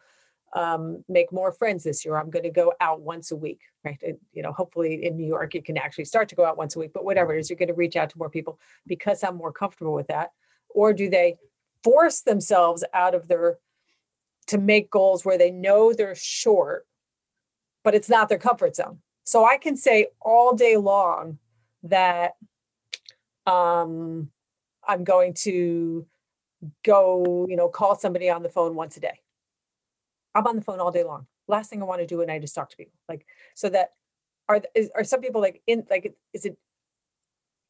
[0.54, 2.16] um, make more friends this year.
[2.16, 4.00] I'm going to go out once a week, right?
[4.04, 6.76] And, you know, hopefully in New York, you can actually start to go out once
[6.76, 9.22] a week, but whatever it is, you're going to reach out to more people because
[9.22, 10.32] I'm more comfortable with that.
[10.70, 11.36] Or do they
[11.82, 13.58] force themselves out of their,
[14.48, 16.86] to make goals where they know they're short,
[17.84, 18.98] but it's not their comfort zone?
[19.24, 21.38] So I can say all day long
[21.84, 22.32] that
[23.46, 24.30] um,
[24.86, 26.06] I'm going to
[26.84, 29.20] go, you know, call somebody on the phone once a day.
[30.34, 31.26] I'm on the phone all day long.
[31.48, 32.98] Last thing I want to do at night is talk to people.
[33.08, 33.90] Like, so that
[34.48, 36.56] are, is, are some people like in, like, is it?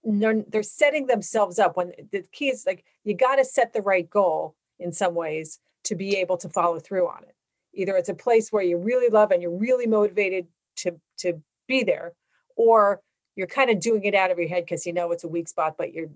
[0.03, 3.83] They're, they're setting themselves up when the key is like, you got to set the
[3.83, 7.35] right goal in some ways to be able to follow through on it.
[7.75, 11.83] Either it's a place where you really love and you're really motivated to, to be
[11.85, 12.13] there,
[12.57, 13.01] or
[13.37, 15.49] you're kind of doing it out of your head because you know it's a weak
[15.49, 16.09] spot, but you're,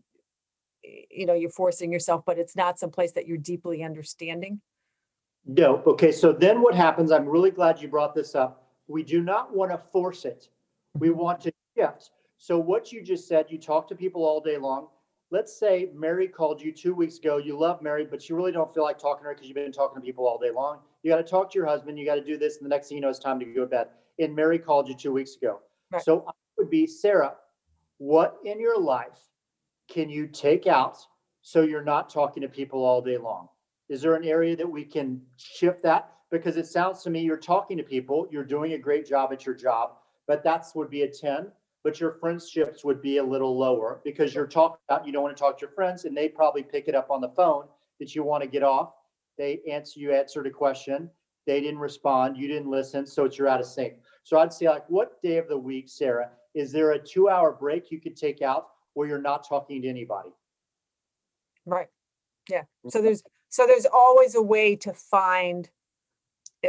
[1.10, 4.60] you know, you're forcing yourself, but it's not someplace that you're deeply understanding.
[5.46, 8.66] No, okay, so then what happens, I'm really glad you brought this up.
[8.88, 10.48] We do not want to force it.
[10.94, 12.10] We want to shift.
[12.44, 14.88] So what you just said, you talk to people all day long.
[15.30, 17.38] Let's say Mary called you two weeks ago.
[17.38, 19.72] You love Mary, but you really don't feel like talking to her because you've been
[19.72, 20.80] talking to people all day long.
[21.02, 21.98] You got to talk to your husband.
[21.98, 22.58] You got to do this.
[22.58, 23.86] And the next thing you know, it's time to go to bed.
[24.18, 25.62] And Mary called you two weeks ago.
[25.90, 26.04] Right.
[26.04, 27.32] So I would be, Sarah,
[27.96, 29.20] what in your life
[29.88, 30.98] can you take out
[31.40, 33.48] so you're not talking to people all day long?
[33.88, 36.12] Is there an area that we can shift that?
[36.30, 39.46] Because it sounds to me you're talking to people, you're doing a great job at
[39.46, 39.92] your job,
[40.26, 41.46] but that's would be a 10.
[41.84, 45.36] But your friendships would be a little lower because you're talking about you don't want
[45.36, 47.66] to talk to your friends and they probably pick it up on the phone
[48.00, 48.94] that you want to get off.
[49.36, 51.10] They answer you answered a question,
[51.46, 53.94] they didn't respond, you didn't listen, so it's you're out of sync.
[54.22, 57.52] So I'd say like what day of the week, Sarah, is there a two hour
[57.52, 60.30] break you could take out where you're not talking to anybody?
[61.66, 61.88] Right.
[62.48, 62.62] Yeah.
[62.88, 65.68] So there's, so there's always a way to find,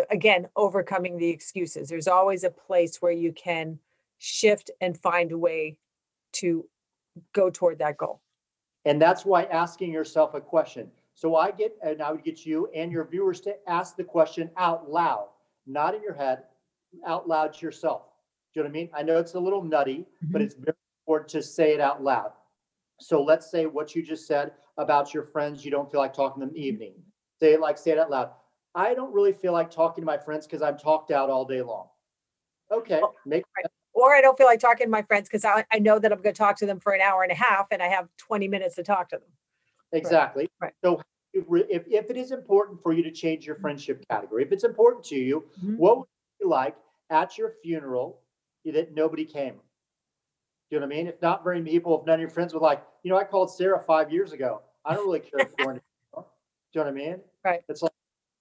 [0.09, 1.87] again, overcoming the excuses.
[1.87, 3.79] There's always a place where you can
[4.17, 5.77] shift and find a way
[6.33, 6.67] to
[7.33, 8.21] go toward that goal.
[8.85, 10.91] And that's why asking yourself a question.
[11.15, 14.51] So I get, and I would get you and your viewers to ask the question
[14.57, 15.29] out loud,
[15.65, 16.43] not in your head,
[17.05, 18.03] out loud to yourself.
[18.53, 18.89] Do you know what I mean?
[18.93, 20.45] I know it's a little nutty, but Mhm.
[20.45, 22.33] it's very important to say it out loud.
[22.99, 26.41] So let's say what you just said about your friends, you don't feel like talking
[26.41, 27.03] to them in the evening.
[27.39, 28.31] Say it like, say it out loud.
[28.75, 31.61] I don't really feel like talking to my friends because I'm talked out all day
[31.61, 31.89] long.
[32.71, 33.45] Okay, Oh, make,
[33.95, 36.21] Or I don't feel like talking to my friends because I, I know that I'm
[36.21, 38.47] going to talk to them for an hour and a half and I have 20
[38.49, 39.29] minutes to talk to them.
[39.93, 40.49] Exactly.
[40.59, 40.73] right.
[40.83, 41.01] So
[41.33, 45.05] if, if, it is important for you to change your friendship category, if it's important
[45.05, 45.77] to you, Mhm.
[45.77, 46.75] what would it be like
[47.09, 48.21] at your funeral
[48.65, 49.53] that nobody came?
[49.55, 49.61] Do
[50.71, 51.07] You know what I mean?
[51.07, 53.23] If not very many people, if none of your friends were like, you know, I
[53.23, 54.61] called Sarah five years ago.
[54.83, 55.77] I don't really care if you're going.
[55.77, 56.21] Do
[56.73, 57.21] you know what I mean?
[57.45, 57.61] Right.
[57.69, 57.91] It's like,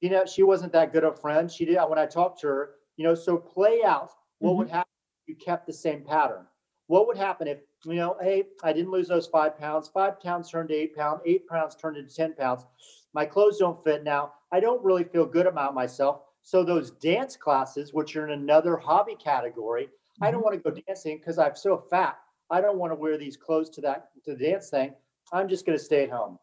[0.01, 1.53] you know, she wasn't that good of a friend.
[1.53, 4.94] She did, when I talked to her, you know, so play out what would happen
[5.27, 6.47] you kept the same pattern.
[6.87, 10.51] What would happen if, you know, hey, I didn't lose those five pounds, five pounds
[10.51, 12.67] turned to eight pounds, eight pounds turned into 10 pounds.
[13.15, 14.33] My clothes don't fit now.
[14.53, 16.21] I don't really feel good about myself.
[16.43, 19.89] So those dance classes, which are in another hobby category,
[20.21, 20.45] I don't mm-hmm.
[20.45, 22.19] want to go dancing because I'm so fat.
[22.51, 24.93] I don't want to wear these clothes to that to the dance thing.
[25.33, 26.39] I'm just going to stay at home.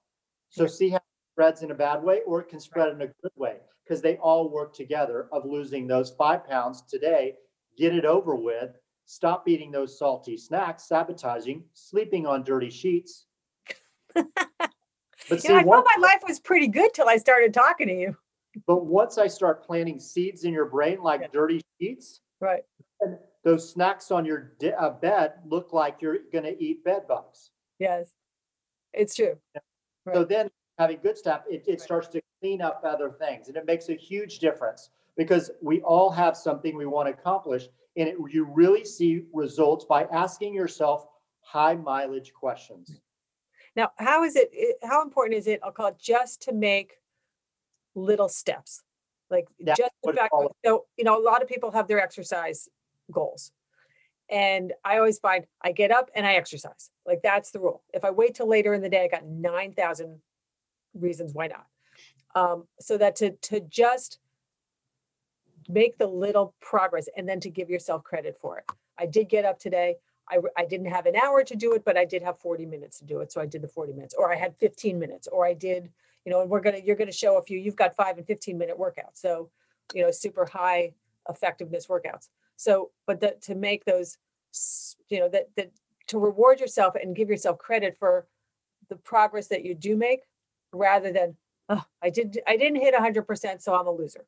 [0.49, 3.07] So see how it spreads in a bad way or it can spread in a
[3.07, 7.35] good way because they all work together of losing those five pounds today,
[7.81, 13.25] get it over with, stop eating those salty snacks, sabotaging, sleeping on dirty sheets.
[15.29, 17.53] But You see, know, I once, thought my life was pretty good till I started
[17.53, 18.17] talking to you.
[18.67, 21.27] but once I start planting seeds in your brain like Yeah.
[21.31, 22.63] dirty sheets, Right.
[23.43, 27.51] those snacks on your di- uh, bed look like you're going to eat bed bugs.
[27.79, 28.13] Yes.
[28.93, 29.37] It's true.
[29.55, 29.61] So
[30.05, 30.27] Right.
[30.27, 31.81] then having good stuff, it, it Right.
[31.81, 34.89] starts to clean up other things and it makes a huge difference
[35.23, 37.67] because we all have something we want to accomplish.
[37.97, 41.05] And it, you really see results by asking yourself
[41.41, 43.01] high mileage questions.
[43.75, 44.51] Now, how is it,
[44.83, 46.93] how important is it, I'll call it just to make
[47.95, 48.81] little steps?
[49.29, 50.33] Like That's just the fact,
[50.65, 52.67] so, you know, a lot of people have their exercise
[53.11, 53.51] goals.
[54.29, 56.89] And I always find I get up and I exercise.
[57.05, 57.83] Like that's the rule.
[57.93, 60.21] If I wait till later in the day, I got nine thousand
[60.93, 61.65] reasons why not.
[62.33, 64.19] Um, so that to to just
[65.69, 68.65] make the little progress and then to give yourself credit for it.
[68.97, 69.95] I did get up today.
[70.29, 72.99] I, I didn't have an hour to do it, but I did have 40 minutes
[72.99, 73.31] to do it.
[73.31, 75.89] So I did the 40 minutes, or I had 15 minutes, or I did,
[76.25, 78.57] you know, and we're gonna, you're gonna show a few, you've got five and 15
[78.57, 79.15] minute workouts.
[79.15, 79.49] So,
[79.93, 80.93] you know, super high
[81.29, 82.29] effectiveness workouts.
[82.55, 84.17] So, but that to make those,
[85.09, 85.71] you know, that, that
[86.07, 88.27] to reward yourself and give yourself credit for
[88.89, 90.21] the progress that you do make
[90.71, 91.35] rather than,
[91.69, 94.25] oh, I did, I didn't hit 100%, so I'm a loser.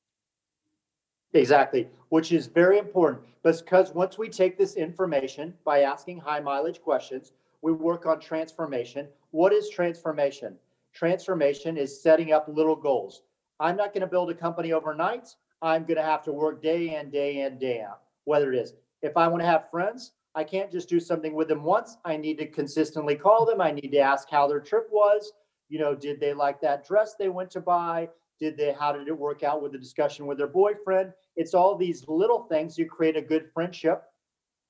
[1.34, 6.82] Exactly, which is very important because once we take this information by asking high mileage
[6.82, 9.08] questions, we work on transformation.
[9.32, 10.56] What is transformation?
[10.94, 13.24] Transformation is setting up little goals.
[13.60, 15.36] I'm not going to build a company overnight.
[15.62, 18.74] I'm going to have to work day in, day in, day out, whether it is.
[19.02, 21.98] If I want to have friends, I can't just do something with them once.
[22.06, 23.62] I need to consistently call them.
[23.62, 25.32] I need to ask how their trip was.
[25.70, 28.10] You know, did they like that dress they went to buy?
[28.40, 31.14] Did they, how did it work out with the discussion with their boyfriend?
[31.36, 32.78] It's all these little things.
[32.78, 34.04] You create a good friendship,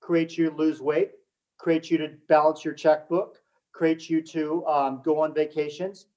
[0.01, 1.11] create you to lose weight,
[1.57, 3.41] create you to balance your checkbook,
[3.73, 6.07] create you to um, go on vacations,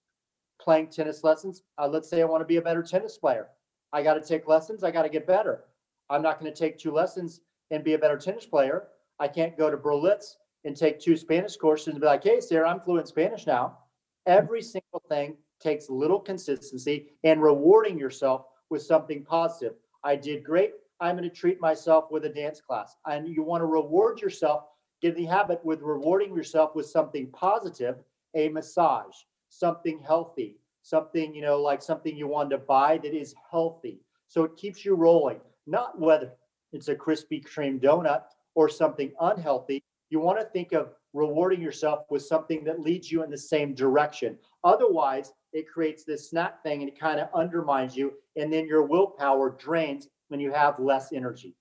[0.61, 1.63] playing tennis lessons.
[1.79, 3.49] Uh, let's say I want to be a better tennis player.
[3.93, 4.85] I got to take lessons.
[4.85, 5.65] I got to get better.
[6.11, 8.89] I'm not going to take two lessons and be a better tennis player.
[9.19, 12.69] I can't go to Berlitz and take two Spanish courses and be like, hey, Sarah,
[12.69, 13.79] I'm fluent Spanish now.
[14.27, 19.75] Every single thing takes little consistency and rewarding yourself with something positive.
[20.07, 20.75] I did great.
[21.01, 22.97] I'm going to treat myself with a dance class.
[23.07, 24.63] And you want to reward yourself,
[25.03, 27.97] get in the habit with rewarding yourself with something positive,
[28.37, 29.17] a massage,
[29.49, 34.01] something healthy, something, you know, like something you want to buy that is healthy.
[34.29, 36.33] So it keeps you rolling, not whether
[36.73, 38.23] it's a Krispy Kreme donut
[38.55, 39.83] or something unhealthy.
[40.11, 43.75] You want to think of rewarding yourself with something that leads you in the same
[43.75, 44.39] direction.
[44.63, 48.13] Otherwise, it creates this snap thing and it kind of undermines you.
[48.37, 51.55] And then your willpower drains when you have less energy.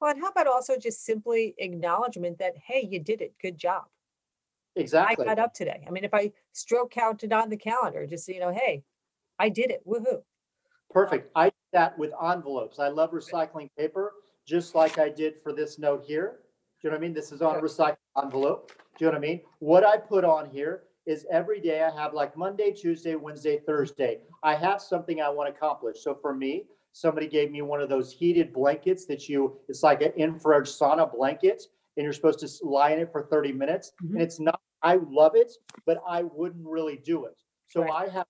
[0.00, 3.34] Well, and how about also just simply acknowledgement that, hey, you did it.
[3.40, 3.84] Good job.
[4.74, 5.24] Exactly.
[5.24, 5.84] I got up today.
[5.86, 8.82] I mean, if I stroke counted on the calendar, just, so you know, hey,
[9.38, 9.86] I did it.
[9.86, 10.22] Woohoo.
[10.90, 11.30] Perfect.
[11.36, 12.80] I did that with envelopes.
[12.80, 16.40] I love recycling paper, just like I did for this note here.
[16.82, 17.14] Do you know what I mean?
[17.14, 18.72] This is on a recycled envelope.
[18.98, 19.40] Do you know what I mean?
[19.60, 24.20] What I put on here is every day I have like Monday, Tuesday, Wednesday, Thursday.
[24.42, 26.02] I have something I want to accomplish.
[26.02, 30.02] So for me, somebody gave me one of those heated blankets that you, it's like
[30.02, 31.62] an infrared sauna blanket,
[31.96, 33.92] and you're supposed to lie in it for 30 minutes.
[34.02, 34.14] Mhm.
[34.14, 35.52] And it's not, I love it,
[35.86, 37.38] but I wouldn't really do it.
[37.66, 37.92] So Right.
[37.92, 38.26] I have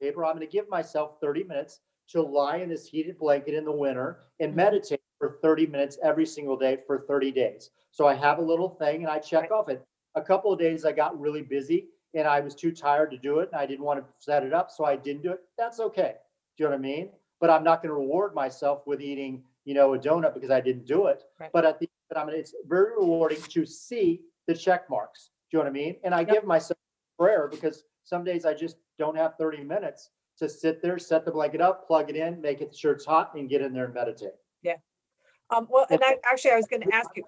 [0.00, 0.24] paper.
[0.24, 3.72] I'm going to give myself 30 minutes to lie in this heated blanket in the
[3.72, 4.56] winter and Mhm.
[4.56, 7.70] meditate for 30 minutes every single day for 30 days.
[7.92, 9.52] So I have a little thing and I check Right.
[9.52, 9.82] off it.
[10.14, 13.40] A couple of days I got really busy and I was too tired to do
[13.40, 15.40] it and I didn't want to set it up, so I didn't do it.
[15.58, 16.14] That's okay.
[16.56, 17.10] Do you know what I mean?
[17.40, 20.60] But I'm not going to reward myself with eating, you know, a donut because I
[20.60, 21.24] didn't do it.
[21.38, 21.50] Right.
[21.52, 25.30] But at the but I'm it's very rewarding to see the check marks.
[25.50, 25.96] Do you know what I mean?
[26.04, 26.28] And I Yep.
[26.28, 26.78] give myself
[27.18, 31.30] prayer because some days I just don't have 30 minutes to sit there, set the
[31.32, 33.94] blanket up, plug it in, make it sure it's hot, and get in there and
[33.94, 34.34] meditate.
[34.62, 34.76] Yeah.
[35.50, 37.24] Um, well, and I, actually, I was gonna ask you,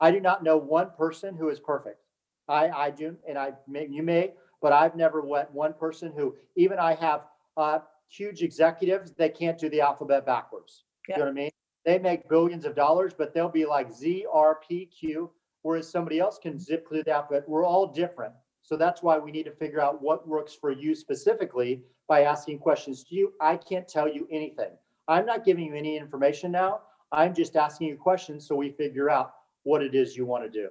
[0.00, 2.05] I do not know one person who is perfect.
[2.48, 4.32] I, I do, and I may, you may,
[4.62, 7.22] but I've never met one person who, even I have,
[7.56, 10.84] uh, huge executives, they can't do the alphabet backwards.
[11.08, 11.50] You know what I mean?
[11.84, 15.30] They make billions of dollars, but they'll be like Z, R, P, Q,
[15.62, 17.48] whereas somebody else can zip through the alphabet.
[17.48, 18.34] We're all different.
[18.62, 22.58] So that's why we need to figure out what works for you specifically by asking
[22.58, 23.32] questions to you.
[23.40, 24.70] I can't tell you anything.
[25.08, 26.80] I'm not giving you any information now.
[27.12, 30.50] I'm just asking you questions so we figure out what it is you want to
[30.50, 30.68] do.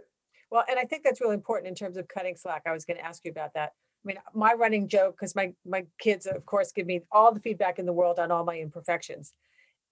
[0.51, 2.63] Well, and I think that's really important in terms of cutting slack.
[2.65, 3.73] I was gonna ask you about that.
[4.03, 7.39] I mean, my running joke, because my, my kids, of course, give me all the
[7.39, 9.33] feedback in the world on all my imperfections.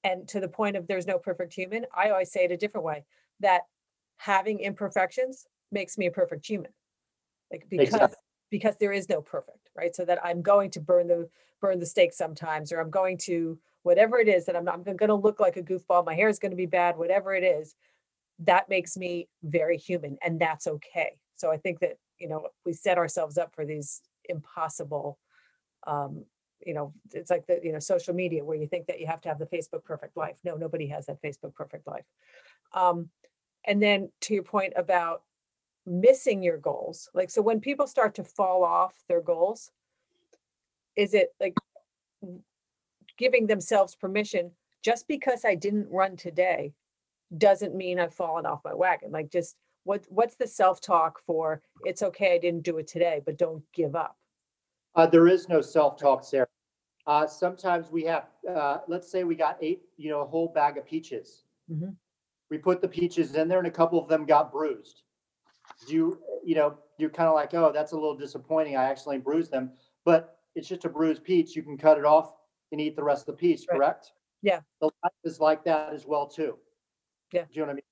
[0.03, 2.85] And to the point of there's no perfect human, I always say it a different
[2.85, 3.05] way,
[3.39, 3.61] that
[4.17, 6.71] having imperfections makes me a perfect human.
[7.51, 8.17] Like because, Exactly.
[8.51, 9.95] because there is no perfect, right?
[9.95, 11.27] So that I'm going to burn the,
[11.59, 15.15] burn the steak sometimes, or I'm going to, whatever it is that I'm, I'm gonna
[15.15, 17.75] look like a goofball, my hair is gonna be bad, whatever it is.
[18.45, 21.17] That makes me very human and that's okay.
[21.35, 25.19] So I think that, you know, we set ourselves up for these impossible,
[25.85, 26.25] um,
[26.65, 29.21] you know, it's like the, you know, social media where you think that you have
[29.21, 30.37] to have the Facebook perfect life.
[30.43, 32.05] No, nobody has that Facebook perfect life.
[32.73, 33.09] Um,
[33.65, 35.23] and then to your point about
[35.85, 39.71] missing your goals, like, so when people start to fall off their goals,
[40.95, 41.55] is it like
[43.17, 46.73] giving themselves permission, just because I didn't run today
[47.37, 49.11] doesn't mean I've fallen off my wagon?
[49.11, 53.37] Like, just what, what's the self-talk for, it's okay, I didn't do it today, but
[53.37, 54.17] don't give up?
[54.95, 56.47] Uh, there is no self-talk, Sarah.
[57.05, 60.77] Uh, sometimes we have, uh, let's say we got eight, you know, a whole bag
[60.77, 61.43] of peaches.
[61.69, 61.95] Mhm.
[62.49, 65.03] We put the peaches in there and a couple of them got bruised.
[65.87, 68.77] Do you, you know, you're kind of like, oh, that's a little disappointing.
[68.77, 69.73] I actually bruised them,
[70.05, 71.55] but it's just a bruised peach.
[71.55, 72.35] You can cut it off
[72.71, 73.77] and eat the rest of the peach, Right.
[73.77, 74.13] correct?
[74.41, 74.61] Yeah.
[74.79, 76.57] The life is like that as well too.
[77.33, 77.41] Yeah.
[77.41, 77.83] Do you know what I mean?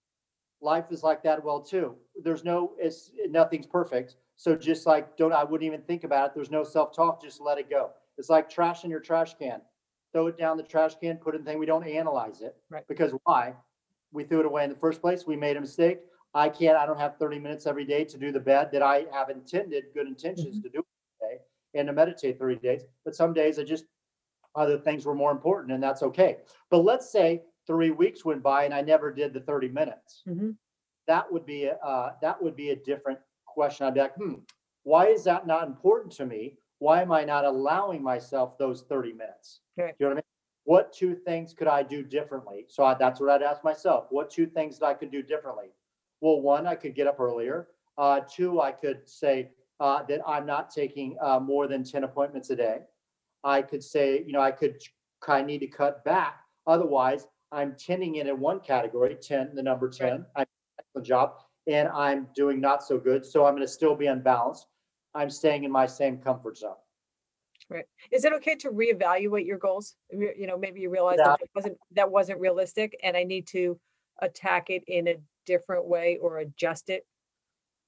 [0.62, 1.96] Life is like that well too.
[2.24, 4.16] There's no, it's, nothing's perfect.
[4.36, 6.32] So just like, don't, I wouldn't even think about it.
[6.36, 7.90] There's no self-talk, just let it go.
[8.18, 9.62] It's like trash in your trash can.
[10.14, 12.56] Throw it down the trash can, put it in the thing, we don't analyze it.
[12.70, 12.88] Right.
[12.88, 13.56] Because why?
[14.12, 15.26] We threw it away in the first place.
[15.26, 16.00] We made a mistake.
[16.34, 19.06] I can't, I don't have thirty minutes every day to do the bed that I
[19.12, 20.62] have intended, good intentions Mm-hmm.
[20.64, 20.86] to do
[21.22, 21.40] today
[21.74, 22.84] and to meditate thirty days.
[23.04, 23.86] But some days I just,
[24.56, 26.38] other things were more important and that's okay.
[26.70, 27.42] But let's say
[27.72, 30.58] three weeks went by and I never did the thirty minutes Mhm.
[31.08, 33.86] that would be, a- uh, that would be a different question.
[33.86, 34.36] I'd be like, hmm,
[34.84, 36.58] why is that not important to me?
[36.80, 39.62] Why am I not allowing myself those thirty minutes?
[39.78, 39.96] Right.
[40.00, 40.24] You know what I mean?
[40.66, 42.66] What two things could I do differently?
[42.68, 44.08] So I, that's what I'd ask myself.
[44.10, 45.70] What two things that I could do differently?
[46.20, 47.70] Well, one, I could get up earlier.
[47.98, 52.50] Uh, two, I could say, uh, that I'm not taking, uh, more than ten appointments
[52.52, 52.82] a day.
[53.44, 54.76] I could say, you know, I could,
[55.28, 56.42] I need to cut back.
[56.68, 60.26] Otherwise, I'm tending in in one category, ten, the number ten.
[60.36, 60.46] I'm
[60.80, 61.34] excellent job
[61.68, 63.26] and I'm doing not so good.
[63.26, 64.68] So I'm going to still be unbalanced.
[65.14, 66.76] I'm staying in my same comfort zone.
[67.70, 67.86] Right.
[68.12, 69.96] Is it okay to reevaluate your goals?
[70.12, 71.30] You know, maybe you realize Yeah.
[71.30, 73.80] that that wasn't, that wasn't realistic and I need to
[74.22, 77.06] attack it in a different way or adjust it?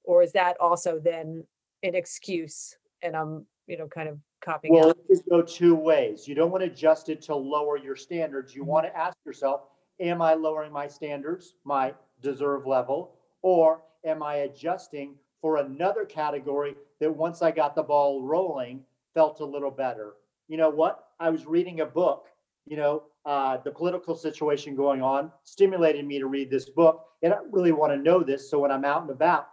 [0.04, 1.46] Or is that also then
[1.82, 4.98] an excuse and I'm, you know, kind of copying Well, out?
[4.98, 6.28] it could go two ways.
[6.28, 8.54] You don't want to adjust it to lower your standards.
[8.54, 8.66] You Mhm.
[8.66, 9.68] want to ask yourself,
[10.00, 13.18] am I lowering my standards, my deserve level?
[13.42, 19.40] Or am I adjusting for another category that once I got the ball rolling, felt
[19.40, 20.16] a little better?
[20.48, 21.10] You know what?
[21.20, 22.28] I was reading a book,
[22.66, 27.06] you know, uh, the political situation going on stimulated me to read this book.
[27.22, 28.50] And I really want to know this.
[28.50, 29.48] So when I'm out and about,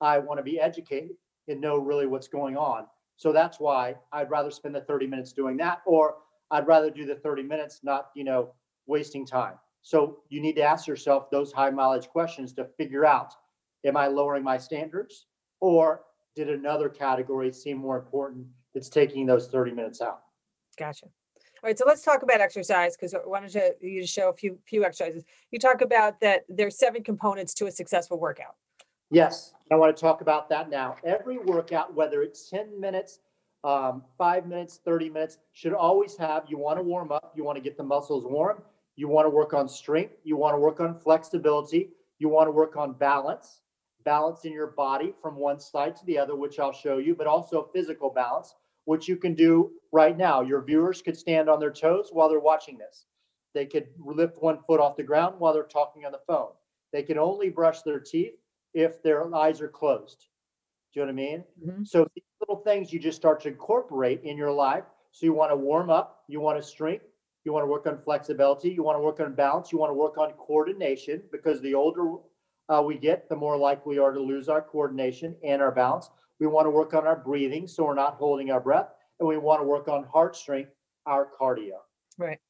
[0.00, 1.16] I want to be educated
[1.48, 2.86] and know really what's going on.
[3.16, 6.16] So that's why I'd rather spend the 30 minutes doing that, or
[6.50, 8.52] I'd rather do the 30 minutes, not, you know,
[8.86, 9.54] wasting time.
[9.82, 13.34] So you need to ask yourself those high mileage questions to figure out,
[13.84, 15.26] am I lowering my standards?
[15.60, 16.02] Or
[16.34, 20.22] did another category seem more important that's taking those 30 minutes out?
[20.78, 21.06] Gotcha.
[21.06, 24.34] All right, so let's talk about exercise because I wanted to, you to show a
[24.34, 25.24] few, few exercises.
[25.50, 28.56] You talk about that there's seven components to a successful workout.
[29.14, 30.96] Yes, I want to talk about that now.
[31.04, 33.20] Every workout, whether it's 10 minutes,
[33.62, 37.54] um, five minutes, 30 minutes, should always have, you want to warm up, you want
[37.54, 38.60] to get the muscles warm,
[38.96, 42.50] you want to work on strength, you want to work on flexibility, you want to
[42.50, 43.60] work on balance,
[44.04, 47.28] balance in your body from one side to the other, which I'll show you, but
[47.28, 50.40] also physical balance, which you can do right now.
[50.40, 53.06] Your viewers could stand on their toes while they're watching this.
[53.54, 56.50] They could lift one foot off the ground while they're talking on the phone.
[56.92, 58.34] They can only brush their teeth
[58.74, 60.26] if their eyes are closed.
[60.92, 61.44] Do you know what I mean?
[61.62, 61.86] Mhm.
[61.86, 64.84] So these little things you just start to incorporate in your life.
[65.12, 67.06] So you want to warm up, you want to strength,
[67.44, 69.94] you want to work on flexibility, you want to work on balance, you want to
[69.94, 72.16] work on coordination because the older
[72.68, 76.10] uh, we get, the more likely we are to lose our coordination and our balance.
[76.40, 78.88] We want to work on our breathing so we're not holding our breath,
[79.20, 80.72] and we want to work on heart strength,
[81.06, 81.78] our cardio.
[82.18, 82.40] Right.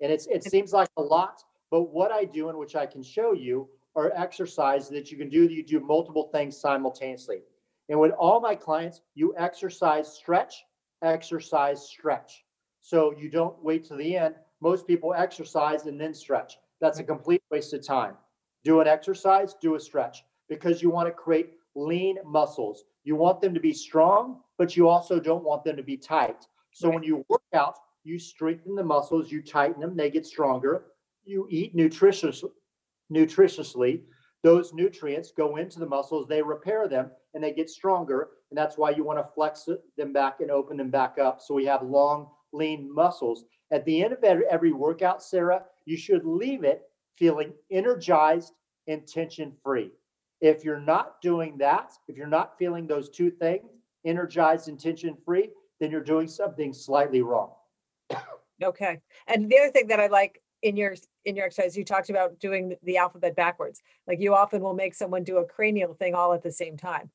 [0.00, 3.02] And it's it seems like a lot, but what I do and which I can
[3.02, 5.44] show you are exercise that you can do.
[5.44, 7.42] You do multiple things simultaneously.
[7.88, 10.64] And with all my clients, you exercise, stretch,
[11.02, 12.44] exercise, stretch.
[12.80, 14.36] So you don't wait to the end.
[14.60, 16.58] Most people exercise and then stretch.
[16.80, 18.14] That's a complete waste of time.
[18.64, 22.84] Do an exercise, do a stretch because you want to create lean muscles.
[23.04, 26.46] You want them to be strong, but you also don't want them to be tight.
[26.72, 26.94] So Right.
[26.94, 30.92] when you work out, you strengthen the muscles, you tighten them, they get stronger.
[31.24, 32.44] You eat nutritious,
[33.12, 34.02] nutritiously.
[34.42, 38.30] Those nutrients go into the muscles, they repair them, and they get stronger.
[38.50, 41.40] And that's why you want to flex them back and open them back up.
[41.40, 43.44] So we have long, lean muscles.
[43.70, 46.82] At the end of every, workout, Sarah, you should leave it
[47.16, 48.54] feeling energized
[48.88, 49.90] and tension free.
[50.40, 53.70] If you're not doing that, if you're not feeling those two things,
[54.06, 57.52] energized and tension free, then you're doing something slightly wrong.
[58.62, 59.00] Okay.
[59.26, 60.94] And the other thing that I like in your,
[61.24, 63.82] in your exercise, you talked about doing the- alphabet backwards.
[64.06, 67.10] Like you often will make someone do a cranial thing all at the same time.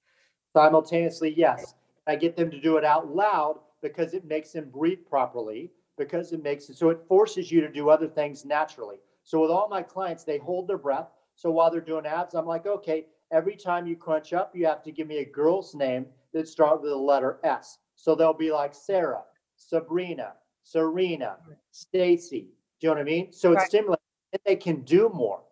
[0.54, 1.76] Simultaneously, yes.
[2.08, 6.32] I get them to do it out loud because it makes them breathe properly, because
[6.32, 8.98] it makes it so it forces you to do other things naturally.
[9.24, 11.08] So with all my clients, they hold their breath.
[11.36, 14.84] So while they're doing abs, I'm like, okay, every time you crunch up, you have
[14.84, 17.80] to give me a girl's name that starts with the letter S.
[17.96, 19.24] So they'll be like Sarah,
[19.56, 20.34] Sabrina,
[20.64, 21.38] Serena,
[21.72, 22.50] Stacy.
[22.86, 23.34] You know what I mean?
[23.34, 23.68] So it's Right.
[23.68, 24.02] stimulating.
[24.32, 25.44] and They can do more.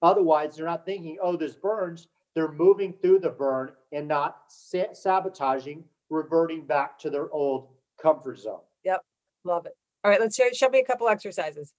[0.00, 2.08] Otherwise, they're not thinking, oh, there's burns.
[2.34, 8.38] They're moving through the burn and not sa- sabotaging, reverting back to their old comfort
[8.38, 8.62] zone.
[8.84, 9.04] Yep.
[9.44, 9.76] Love it.
[10.02, 11.74] All right, let's show, show me a couple exercises.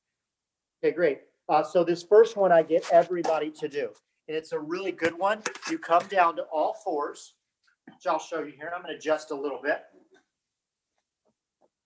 [0.83, 1.21] Okay, great.
[1.47, 3.91] Uh, so this first one I get everybody to do,
[4.27, 5.41] and it's a really good one.
[5.71, 7.33] You come down to all fours,
[7.87, 8.71] which I'll show you here.
[8.75, 9.81] I'm going to adjust a little bit.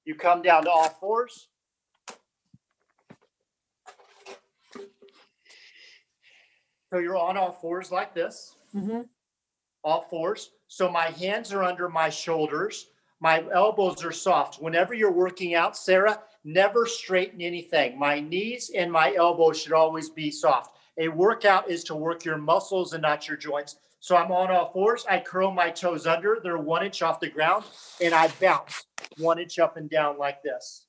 [0.04, 1.48] You come down to all fours.
[6.94, 9.10] So you're on all fours like this Mhm.
[9.84, 10.52] all fours.
[10.68, 12.92] So my hands are under my shoulders.
[13.20, 14.62] My elbows are soft.
[14.62, 17.98] Whenever you're working out, Sarah, never straighten anything.
[17.98, 20.78] My knees and my elbows should always be soft.
[21.00, 23.78] A workout is to work your muscles and not your joints.
[24.00, 25.04] So I'm on all fours.
[25.08, 26.42] I curl my toes under.
[26.44, 27.66] They're one inch off the ground
[28.02, 28.86] and I bounce
[29.18, 30.86] one inch up and down like this.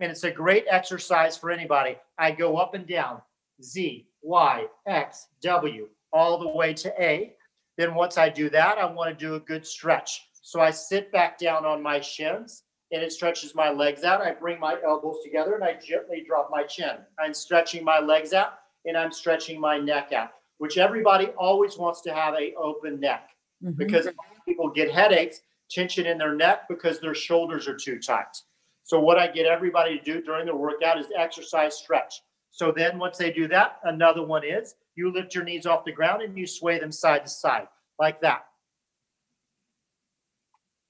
[0.00, 1.98] And it's a great exercise for anybody.
[2.18, 3.22] I go up and down
[3.62, 7.34] Z, Y, X, W, all the way to A.
[7.76, 10.28] Then once I do that, I want to do a good stretch.
[10.42, 14.20] So I sit back down on my shins and it stretches my legs out.
[14.22, 16.96] I bring my elbows together and I gently drop my chin.
[17.18, 18.54] I'm stretching my legs out
[18.86, 23.30] and I'm stretching my neck out, which everybody always wants to have a open neck
[23.62, 23.76] Mhm.
[23.76, 24.08] because
[24.46, 28.42] people get headaches, tension in their neck because their shoulders are too tight.
[28.84, 32.22] So what I get everybody to do during the workout is exercise stretch.
[32.58, 35.92] So then once they do that, another one is you lift your knees off the
[35.92, 37.68] ground and you sway them side to side
[38.00, 38.46] like that.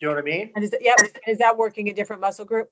[0.00, 0.50] Do you know what I mean?
[0.54, 0.96] And is, that- yep,
[1.26, 2.70] is that working a different muscle group?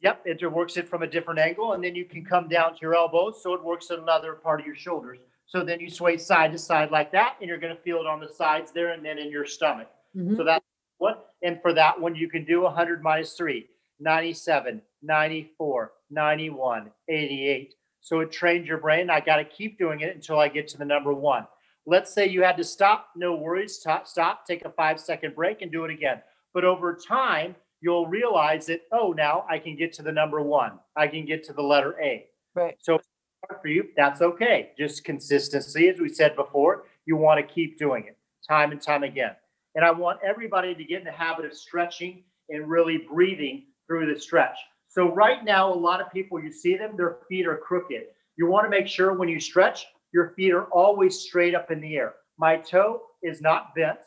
[0.00, 2.78] Yep, it works it from a different angle, and then you can come down to
[2.82, 5.18] your elbows, so it works in another part of your shoulders.
[5.46, 8.06] So then you sway side to side like that, and you're going to feel it
[8.06, 9.88] on the sides there, and then in your stomach.
[10.16, 10.36] Mhm.
[10.36, 10.64] So that's
[10.98, 11.32] what.
[11.42, 13.68] And for that one, you can do 100 minus 3,
[14.00, 17.74] 97, 94, 91, 88.
[18.06, 19.10] So it trains your brain.
[19.10, 21.44] I got to keep doing it until I get to the number one.
[21.86, 25.60] Let's say you had to stop, no worries, stop, stop, take a five second break
[25.60, 26.22] and do it again.
[26.54, 30.78] But over time, you'll realize that, oh, now I can get to the number one.
[30.94, 32.26] I can get to the letter A.
[32.54, 32.76] Right.
[32.78, 33.08] So if it's
[33.48, 34.70] hard for you, that's okay.
[34.78, 38.16] Just consistency, as we said before, you want to keep doing it
[38.48, 39.32] time and time again.
[39.74, 44.14] And I want everybody to get in the habit of stretching and really breathing through
[44.14, 44.58] the stretch.
[44.96, 48.04] So right now, a lot of people, you see them, their feet are crooked.
[48.38, 49.84] You want to make sure when you stretch,
[50.14, 52.14] your feet are always straight up in the air.
[52.38, 53.98] My toe is not bent.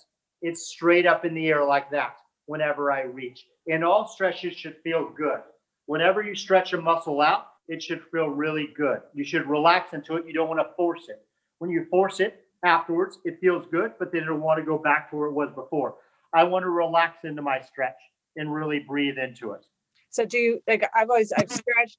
[0.41, 2.15] It's straight up in the air like that
[2.47, 3.45] whenever I reach.
[3.71, 5.41] And all stretches should feel good.
[5.85, 9.01] Whenever you stretch a muscle out, it should feel really good.
[9.13, 10.25] You should relax into it.
[10.25, 11.23] You don't want to force it.
[11.59, 15.11] When you force it afterwards, it feels good, but then it'll want to go back
[15.11, 15.97] to where it was before.
[16.33, 17.99] I want to relax into my stretch
[18.37, 19.61] and really breathe into it.
[20.09, 21.97] So do you, like, I've always, I've stretched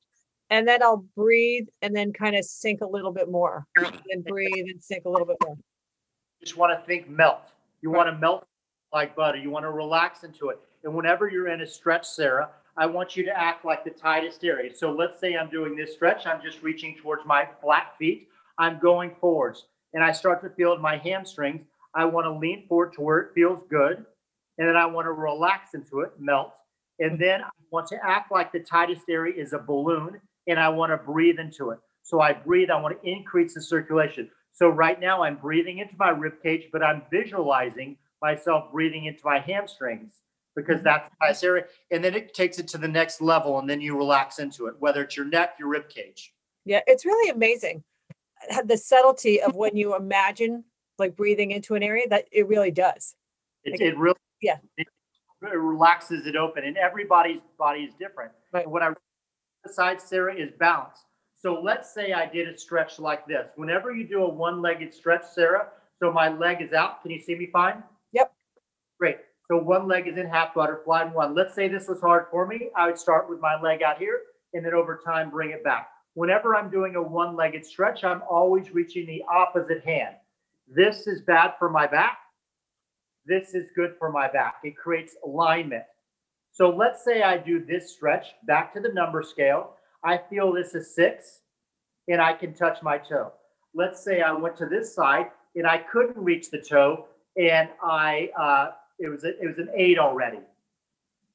[0.50, 3.66] and then I'll breathe and then kind of sink a little bit more.
[4.11, 5.56] and breathe and sink a little bit more.
[6.40, 7.52] Just want to think melt.
[7.82, 8.46] You want to melt
[8.92, 9.38] like butter.
[9.38, 10.58] You want to relax into it.
[10.84, 14.42] And whenever you're in a stretch, Sarah, I want you to act like the tightest
[14.44, 14.74] area.
[14.74, 16.26] So let's say I'm doing this stretch.
[16.26, 18.28] I'm just reaching towards my flat feet.
[18.58, 21.66] I'm going forwards and I start to feel my hamstrings.
[21.94, 24.04] I want to lean forward to where it feels good.
[24.58, 26.54] And then I want to relax into it, melt.
[26.98, 30.68] And then I want to act like the tightest area is a balloon and I
[30.68, 31.79] want to breathe into it.
[32.03, 34.31] So I breathe, I want to increase the circulation.
[34.53, 39.21] So right now I'm breathing into my rib cage, but I'm visualizing myself breathing into
[39.25, 40.14] my hamstrings
[40.57, 41.64] because that's the highest area.
[41.91, 44.75] And then it takes it to the next level and then you relax into it,
[44.79, 46.33] whether it's your neck, your rib cage.
[46.64, 47.85] Yeah, it's really amazing.
[48.53, 50.64] uh, The subtlety of when you imagine
[50.99, 53.14] like breathing into an area that it really does.
[53.64, 53.87] It, Okay.
[53.89, 54.59] it really Yeah.
[54.77, 54.89] it
[55.43, 58.32] relaxes it open and everybody's body is different.
[58.53, 58.64] Right.
[58.64, 58.93] And what I
[59.64, 61.05] besides Sarah is balance.
[61.34, 63.49] So let's say I did a stretch like this.
[63.57, 65.68] Whenever you do a one-legged stretch, Sarah,
[65.99, 67.03] so my leg is out.
[67.03, 67.82] Can you see me fine?
[68.12, 68.32] Yep.
[68.99, 69.18] Great.
[69.49, 71.34] So one leg is in half butterfly and one.
[71.34, 72.70] Let's say this was hard for me.
[72.76, 74.20] I would start with my leg out here
[74.53, 75.88] and then over time bring it back.
[76.14, 80.16] Whenever I'm doing a one-legged stretch, I'm always reaching the opposite hand.
[80.68, 82.18] This is bad for my back.
[83.31, 84.57] This is good for my back.
[84.64, 85.85] It creates alignment.
[86.51, 89.74] So let's say I do this stretch back to the number scale.
[90.03, 91.43] I feel this is six
[92.09, 93.31] and I can touch my toe.
[93.72, 97.07] Let's say I went to this side and I couldn't reach the toe
[97.37, 100.41] and I uh, it was a, it was an eight already.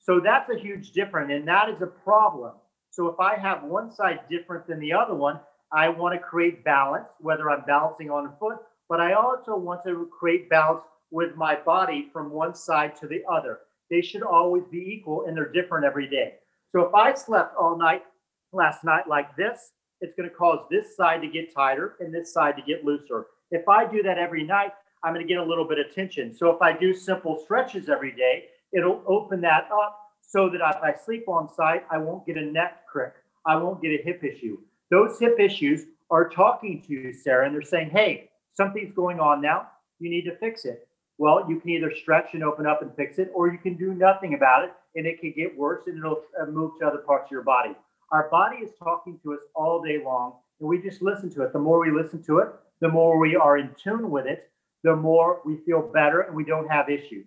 [0.01, 2.55] So that's a huge difference, and that is a problem.
[2.91, 5.39] So if I have one side different than the other one,
[5.71, 8.57] I want to create balance, whether I'm balancing on a foot,
[8.89, 13.21] but I also want to create balance with my body from one side to the
[13.31, 13.59] other.
[13.89, 16.35] They should always be equal and they're different every day.
[16.71, 18.03] So if I slept all night
[18.51, 22.33] last night like this, it's going to cause this side to get tighter and this
[22.33, 23.27] side to get looser.
[23.51, 24.71] If I do that every night,
[25.03, 26.35] I'm going to get a little bit of tension.
[26.35, 30.83] So if I do simple stretches every day, it'll open that up so that if
[30.83, 33.13] I sleep on side, I won't get a neck crick.
[33.45, 34.57] I won't get a hip issue.
[34.89, 39.41] Those hip issues are talking to you, Sarah, and they're saying, hey, something's going on
[39.41, 39.67] now.
[39.99, 40.87] You need to fix it.
[41.17, 43.93] Well, you can either stretch and open up and fix it, or you can do
[43.93, 47.27] nothing about it and it can get worse and it'll uh, move to other parts
[47.27, 47.75] of your body.
[48.11, 51.53] Our body is talking to us all day long, and we just listen to it.
[51.53, 52.49] The more we listen to it,
[52.81, 54.49] the more we are in tune with it,
[54.83, 57.25] the more we feel better and we don't have issues.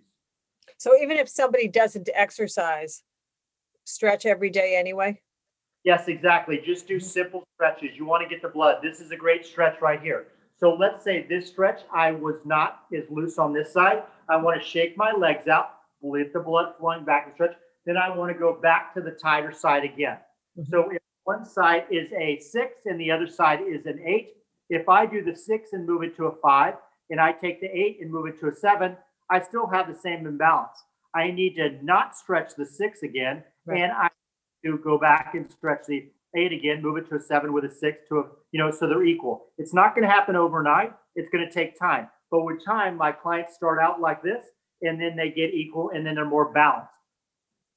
[0.77, 3.03] So even if somebody doesn't exercise,
[3.85, 5.19] stretch every day anyway?
[5.83, 6.61] Yes, exactly.
[6.63, 7.97] Just do simple stretches.
[7.97, 8.77] You want to get the blood.
[8.81, 10.27] This is a great stretch right here.
[10.59, 14.03] So let's say this stretch, I was not as loose on this side.
[14.27, 17.55] I want to shake my legs out, let the blood flowing back and stretch.
[17.85, 20.17] Then I want to go back to the tighter side again.
[20.57, 20.69] Mm-hmm.
[20.69, 24.33] So if one side is a six and the other side is an eight,
[24.69, 26.75] if I do the six and move it to a five,
[27.09, 28.95] and I take the eight and move it to a seven,
[29.31, 30.83] I still have the same imbalance.
[31.15, 33.81] I need to not stretch the six again, right.
[33.81, 34.09] and I
[34.65, 37.69] to go back and stretch the eight again, move it to a seven with a
[37.69, 39.47] six to a, you know, so they're equal.
[39.57, 40.93] It's not going to happen overnight.
[41.15, 42.07] It's going to take time.
[42.31, 44.43] But with time, my clients start out like this
[44.81, 46.93] and then they get equal and then they're more balanced.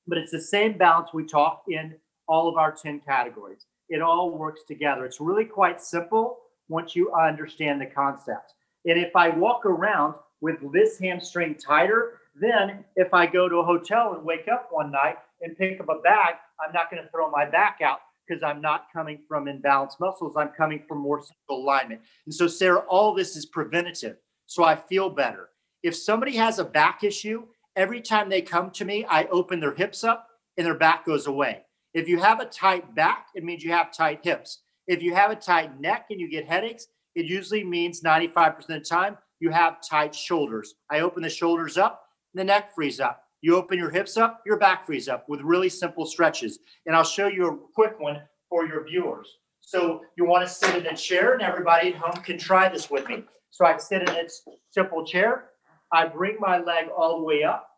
[0.07, 1.95] But it's the same balance we talk in
[2.29, 3.67] all of our 10 categories.
[3.89, 5.05] It all works together.
[5.05, 6.39] It's really quite simple
[6.69, 8.55] once you understand the concept.
[8.85, 13.65] And if I walk around with this hamstring tighter, then if I go to a
[13.65, 17.09] hotel and wake up one night and pick up a bag, I'm not going to
[17.11, 20.35] throw my back out because I'm not coming from imbalanced muscles.
[20.37, 22.01] I'm coming from more central alignment.
[22.27, 24.17] And so, Sarah, all this is preventative.
[24.47, 25.51] So I feel better.
[25.83, 27.45] If somebody has a back issue,
[27.77, 31.27] every time they come to me, I open their hips up and their back goes
[31.27, 31.63] away.
[31.95, 34.63] If you have a tight back, it means you have tight hips.
[34.87, 38.67] If you have a tight neck and you get headaches, it usually means 95% of
[38.67, 40.75] the time you have tight shoulders.
[40.91, 42.05] I open the shoulders up,
[42.35, 43.25] the neck frees up.
[43.43, 46.61] You open your hips up, your back frees up with really simple stretches.
[46.87, 49.29] And I'll show you a quick one for your viewers.
[49.61, 52.89] So you want to sit in a chair, and everybody at home can try this
[52.89, 53.25] with me.
[53.51, 54.29] So I sit in a
[54.71, 55.51] simple chair.
[55.93, 57.69] I bring my leg all the way up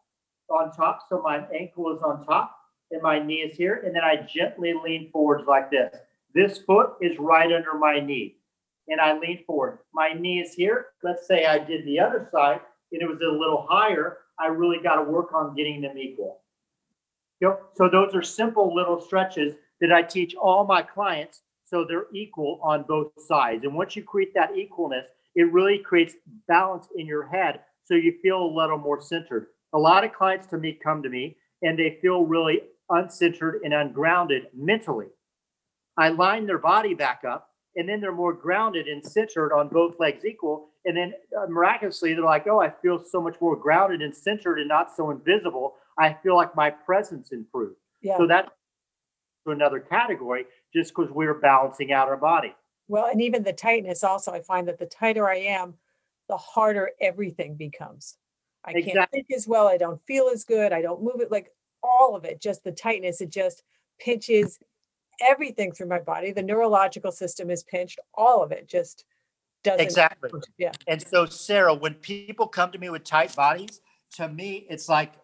[0.51, 2.55] on top, so my ankle is on top,
[2.91, 3.83] and my knee is here.
[3.87, 5.95] And then I gently lean forwards like this.
[6.35, 8.37] This foot is right under my knee,
[8.89, 9.79] and I lean forward.
[9.95, 10.87] My knee is here.
[11.03, 12.61] Let's say I did the other side,
[12.93, 14.19] and it was a little higher.
[14.39, 16.41] I really got to work on getting them equal.
[17.41, 17.63] Yep.
[17.75, 22.61] So those are simple little stretches that I teach all my clients so they're equal
[22.63, 23.65] on both sides.
[23.65, 25.05] And once you create that equalness,
[25.35, 26.15] it really creates
[26.47, 29.49] balance in your head so you feel a little more centered.
[29.73, 33.75] A lot of clients to me come to me and they feel really uncentered and
[33.75, 35.09] ungrounded mentally.
[35.97, 39.99] I line their body back up and then they're more grounded and centered on both
[39.99, 40.71] legs equal.
[40.85, 44.59] And then uh, miraculously, they're like, oh, I feel so much more grounded and centered
[44.59, 45.77] and not so invisible.
[45.99, 47.77] I feel like my presence improved.
[48.03, 48.19] Yeah.
[48.19, 48.51] So that's
[49.45, 52.55] to another category just because we're balancing out our body.
[52.89, 55.75] Well, and even the tightness also, I find that the tighter I am,
[56.29, 58.17] the harder everything becomes.
[58.65, 58.93] I exactly.
[58.93, 59.69] can't think as well.
[59.69, 60.73] I don't feel as good.
[60.73, 63.21] I don't move it like all of it, just the tightness.
[63.21, 63.63] It just
[64.01, 64.59] pinches
[65.21, 66.33] everything through my body.
[66.33, 69.05] The neurological system is pinched, all of it just
[69.65, 69.81] doesn't.
[69.81, 70.31] Exactly.
[70.59, 70.73] Yeah.
[70.87, 73.81] And so, Sarah, when people come to me with tight bodies,
[74.17, 75.15] to me, it's like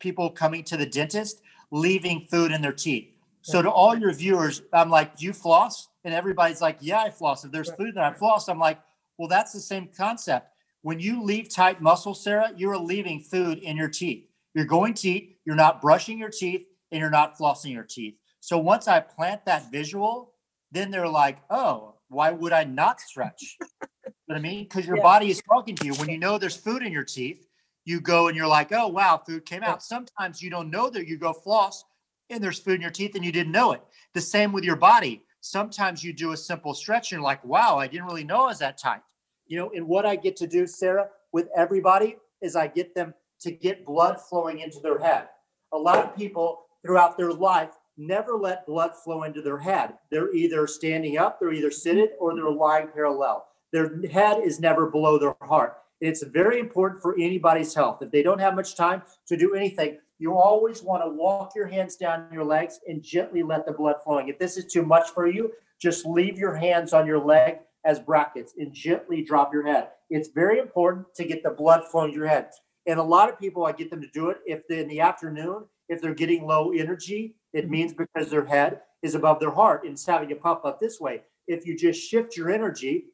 [0.00, 3.10] people coming to the dentist, leaving food in their teeth.
[3.42, 5.88] So, to all your viewers, I'm like, do you floss?
[6.02, 7.44] And everybody's like, yeah, I floss.
[7.44, 8.80] If there's food that I floss, I'm like,
[9.18, 10.48] well, that's the same concept.
[10.82, 14.26] When you leave tight muscles, Sarah, you're leaving food in your teeth.
[14.54, 18.14] You're going to eat, you're not brushing your teeth, and you're not flossing your teeth.
[18.40, 20.32] So once I plant that visual,
[20.70, 23.56] then they're like, oh, why would I not stretch?
[23.60, 23.66] you
[24.06, 24.64] know what I mean?
[24.64, 25.02] Because your yeah.
[25.02, 25.94] body is talking to you.
[25.94, 27.46] When you know there's food in your teeth,
[27.84, 29.82] you go and you're like, oh, wow, food came out.
[29.82, 31.84] Sometimes you don't know that you go floss
[32.30, 33.82] and there's food in your teeth and you didn't know it.
[34.14, 35.24] The same with your body.
[35.40, 38.46] Sometimes you do a simple stretch and you're like, wow, I didn't really know I
[38.46, 39.02] was that tight.
[39.46, 43.12] You know, and what I get to do, Sarah, with everybody is I get them
[43.40, 45.28] to get blood flowing into their head
[45.74, 49.94] a lot of people throughout their life never let blood flow into their head.
[50.10, 53.46] They're either standing up, they're either seated, or they're lying parallel.
[53.72, 55.78] Their head is never below their heart.
[56.00, 58.02] It's very important for anybody's health.
[58.02, 61.66] If they don't have much time to do anything, you always want to walk your
[61.66, 64.28] hands down your legs and gently let the blood flowing.
[64.28, 67.98] If this is too much for you, just leave your hands on your leg as
[67.98, 69.88] brackets and gently drop your head.
[70.10, 72.50] It's very important to get the blood flowing to your head.
[72.86, 75.64] And a lot of people, I get them to do it if in the afternoon,
[75.88, 79.92] if they're getting low energy, it means because their head is above their heart and
[79.92, 81.22] it's having to pump up this way.
[81.46, 83.06] If you just shift your energy,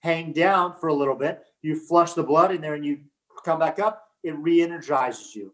[0.00, 3.00] hang down for a little bit, you flush the blood in there and you
[3.44, 5.52] come back up, it re energizes you.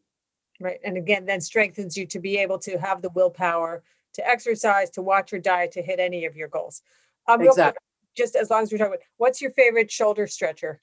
[0.60, 0.80] Right.
[0.84, 3.82] And again, then strengthens you to be able to have the willpower
[4.14, 6.82] to exercise, to watch your diet, to hit any of your goals.
[7.26, 7.80] Um, real quick, Exactly.
[8.16, 10.80] just as long as we're talking about, what's your favorite shoulder stretcher?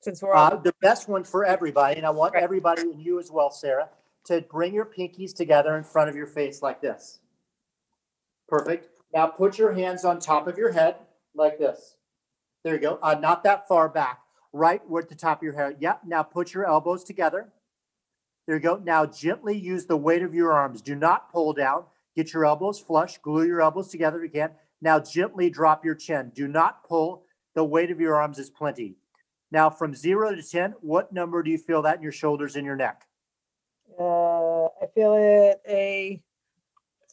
[0.00, 2.42] Since we're all, Uh, the best one for everybody, and I want Right.
[2.42, 3.90] everybody and you as well, Sarah,
[4.26, 7.20] to bring your pinkies together in front of your face like this.
[8.48, 8.88] Perfect.
[9.14, 10.96] Now put your hands on top of your head
[11.34, 11.96] like this.
[12.64, 12.98] There you go.
[13.02, 14.20] Uh, not that far back,
[14.52, 15.76] right at the top of your head.
[15.80, 16.02] Yep.
[16.06, 17.48] Now put your elbows together.
[18.46, 18.76] There you go.
[18.76, 20.82] Now gently use the weight of your arms.
[20.82, 21.84] Do not pull down.
[22.14, 23.18] Get your elbows flush.
[23.18, 24.50] Glue your elbows together again.
[24.80, 26.32] Now gently drop your chin.
[26.34, 27.24] Do not pull.
[27.54, 28.96] The weight of your arms is plenty.
[29.50, 32.66] Now, from zero to 10, what number do you feel that in your shoulders and
[32.66, 33.05] your neck?
[33.98, 36.22] Uh, I feel it a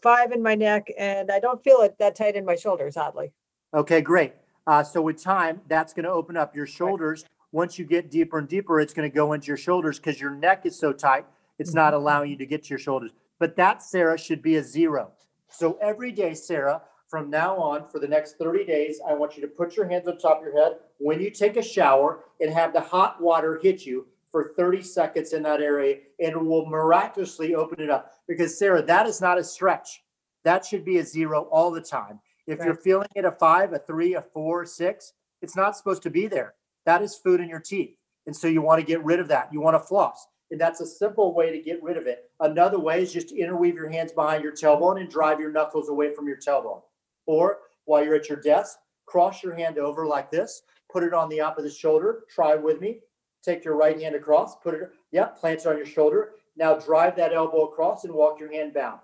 [0.02, 3.32] five in my neck and I don't feel it that tight in my shoulders, oddly.
[3.74, 4.34] Okay, great.
[4.68, 7.26] Uh, so, with time, that's going to open up your shoulders.
[7.52, 10.32] Once you get deeper and deeper, it's going to go into your shoulders because your
[10.32, 11.26] neck is so tight,
[11.60, 13.12] it's not allowing you to get to your shoulders.
[13.40, 15.12] But that, Sarah, should be a zero.
[15.50, 19.42] So, every day, Sarah, from now on for the next 30 days, I want you
[19.42, 22.52] to put your hands on top of your head when you take a shower and
[22.52, 26.66] have the hot water hit you for 30 seconds in that area and it will
[26.66, 28.14] miraculously open it up.
[28.28, 30.02] Because, Sarah, that is not a stretch.
[30.44, 32.20] That should be a zero all the time.
[32.48, 35.14] If you're feeling it a five, a three, a four, a six,
[35.44, 36.56] it's not supposed to be there.
[36.88, 37.96] That is food in your teeth.
[38.26, 39.54] And so you want to get rid of that.
[39.54, 40.28] You want to floss.
[40.50, 42.32] And that's a simple way to get rid of it.
[42.40, 45.90] Another way is just to interweave your hands behind your tailbone and drive your knuckles
[45.90, 46.82] away from your tailbone.
[47.28, 51.30] Or while you're at your desk, cross your hand over like this, put it on
[51.30, 52.24] the opposite shoulder.
[52.34, 53.00] Try with me.
[53.44, 56.32] Take your right hand across, put it, yep, plant it on your shoulder.
[56.56, 59.00] Now drive that elbow across and walk your hand down.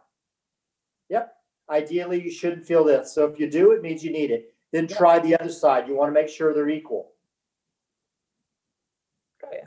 [1.09, 1.33] Yep.
[1.69, 3.13] Ideally, you shouldn't feel this.
[3.13, 4.53] So if you do, it means you need it.
[4.71, 5.87] Then try the other side.
[5.87, 7.11] You want to make sure they're equal.
[9.43, 9.65] Oh, yeah.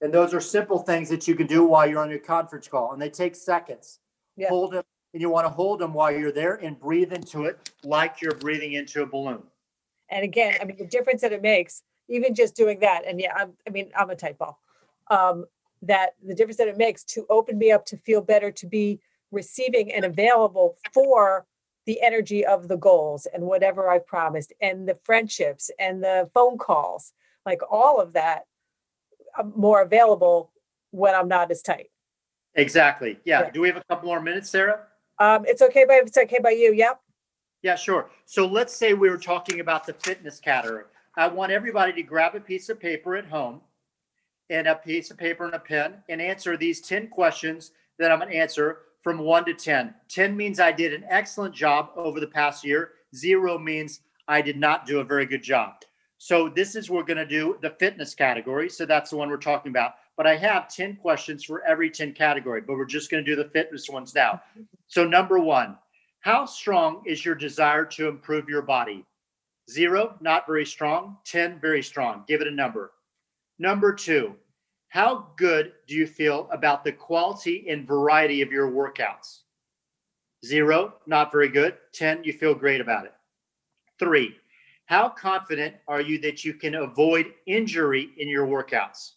[0.00, 2.92] And those are simple things that you can do while you're on your conference call,
[2.92, 4.00] and they take seconds.
[4.36, 4.48] Yeah.
[4.48, 7.70] Hold them, and you want to hold them while you're there and breathe into it
[7.84, 9.42] like you're breathing into a balloon.
[10.08, 13.32] And again, I mean, the difference that it makes, even just doing that, and yeah,
[13.34, 14.60] I'm, I mean, I'm a tight ball.
[15.10, 15.46] Um,
[15.82, 19.00] that the difference that it makes to open me up to feel better, to be
[19.30, 21.46] receiving and available for
[21.86, 26.58] the energy of the goals and whatever I promised, and the friendships and the phone
[26.58, 27.12] calls,
[27.46, 28.42] like all of that,
[29.38, 30.52] I'm more available
[30.90, 31.90] when I'm not as tight.
[32.54, 33.18] Exactly.
[33.24, 33.42] Yeah.
[33.42, 33.50] Yeah.
[33.50, 34.80] Do we have a couple more minutes, Sarah?
[35.18, 36.74] Um, it's okay, by it's okay by you.
[36.74, 37.00] Yep.
[37.62, 38.10] Yeah, sure.
[38.26, 40.84] So let's say we were talking about the fitness category.
[41.20, 43.60] I want everybody to grab a piece of paper at home
[44.48, 48.20] and a piece of paper and a pen and answer these 10 questions that I'm
[48.20, 49.94] going to answer from 1 to 10.
[50.08, 52.92] 10 means I did an excellent job over the past year.
[53.14, 55.74] 0 means I did not do a very good job.
[56.16, 58.70] So this is we're going to do the fitness category.
[58.70, 59.96] So that's the one we're talking about.
[60.16, 63.36] But I have 10 questions for every 10 category, but we're just going to do
[63.36, 64.40] the fitness ones now.
[64.86, 65.76] So number 1,
[66.20, 69.04] how strong is your desire to improve your body?
[69.70, 71.18] Zero, not very strong.
[71.24, 72.24] 10, very strong.
[72.26, 72.92] Give it a number.
[73.58, 74.34] Number two,
[74.88, 79.42] how good do you feel about the quality and variety of your workouts?
[80.44, 81.76] Zero, not very good.
[81.92, 83.12] 10, you feel great about it.
[83.98, 84.34] Three,
[84.86, 89.12] how confident are you that you can avoid injury in your workouts?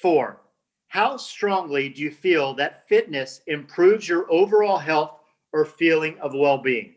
[0.00, 0.40] Four,
[0.86, 5.20] how strongly do you feel that fitness improves your overall health
[5.52, 6.94] or feeling of well being?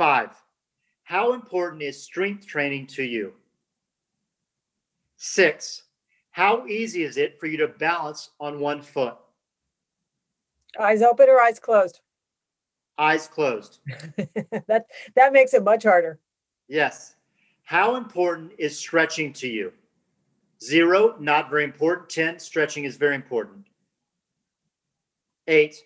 [0.00, 0.30] Five,
[1.02, 3.34] how important is strength training to you?
[5.18, 5.82] Six,
[6.30, 9.18] how easy is it for you to balance on one foot?
[10.80, 12.00] Eyes open or eyes closed?
[12.96, 13.80] Eyes closed.
[14.68, 14.86] that
[15.16, 16.18] that makes it much harder.
[16.66, 17.16] Yes.
[17.64, 19.70] How important is stretching to you?
[20.64, 22.08] Zero, not very important.
[22.08, 23.66] 10, stretching is very important.
[25.46, 25.76] Eight,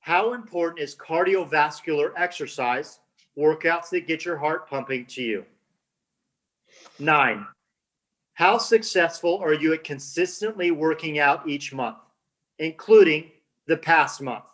[0.00, 3.00] how important is cardiovascular exercise,
[3.38, 5.46] workouts that get your heart pumping to you?
[6.98, 7.46] Nine,
[8.34, 11.98] how successful are you at consistently working out each month?
[12.58, 13.30] including
[13.66, 14.44] the past month.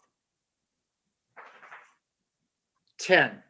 [2.98, 3.42] 10.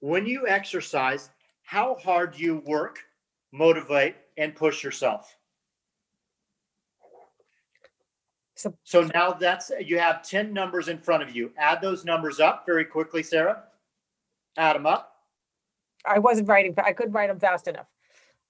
[0.00, 1.30] When you exercise,
[1.62, 3.00] how hard do you work,
[3.52, 5.36] motivate, and push yourself?
[8.54, 11.52] So- So now that's, you have 10 numbers in front of you.
[11.56, 13.67] Add those numbers up very quickly, Sarah.
[14.58, 15.14] Add them up.
[16.04, 17.86] I wasn't writing, I couldn't write them fast enough.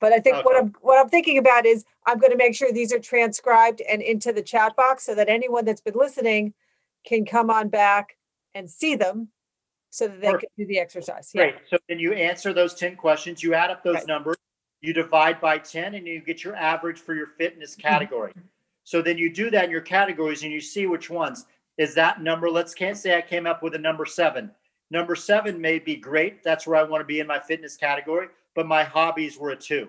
[0.00, 2.72] But I think what I'm, what I'm thinking about is I'm going to make sure
[2.72, 6.54] these are transcribed and into the chat box so that anyone that's been listening
[7.04, 8.16] can come on back
[8.54, 9.28] and see them
[9.90, 11.30] so that they can do the exercise.
[11.34, 11.56] Yeah, Great.
[11.68, 14.06] So then you answer those 10 questions, you add up those Right.
[14.06, 14.36] numbers,
[14.80, 17.82] you divide by 10, and you get your average for your fitness Mm-hmm.
[17.82, 18.32] category.
[18.84, 21.44] So then you do that in your categories and you see which ones.
[21.76, 24.50] Is that number, let's can't say I came up with a number seven.
[24.90, 26.42] Number seven may be great.
[26.42, 29.56] That's where I want to be in my fitness category, but my hobbies were a
[29.56, 29.88] two.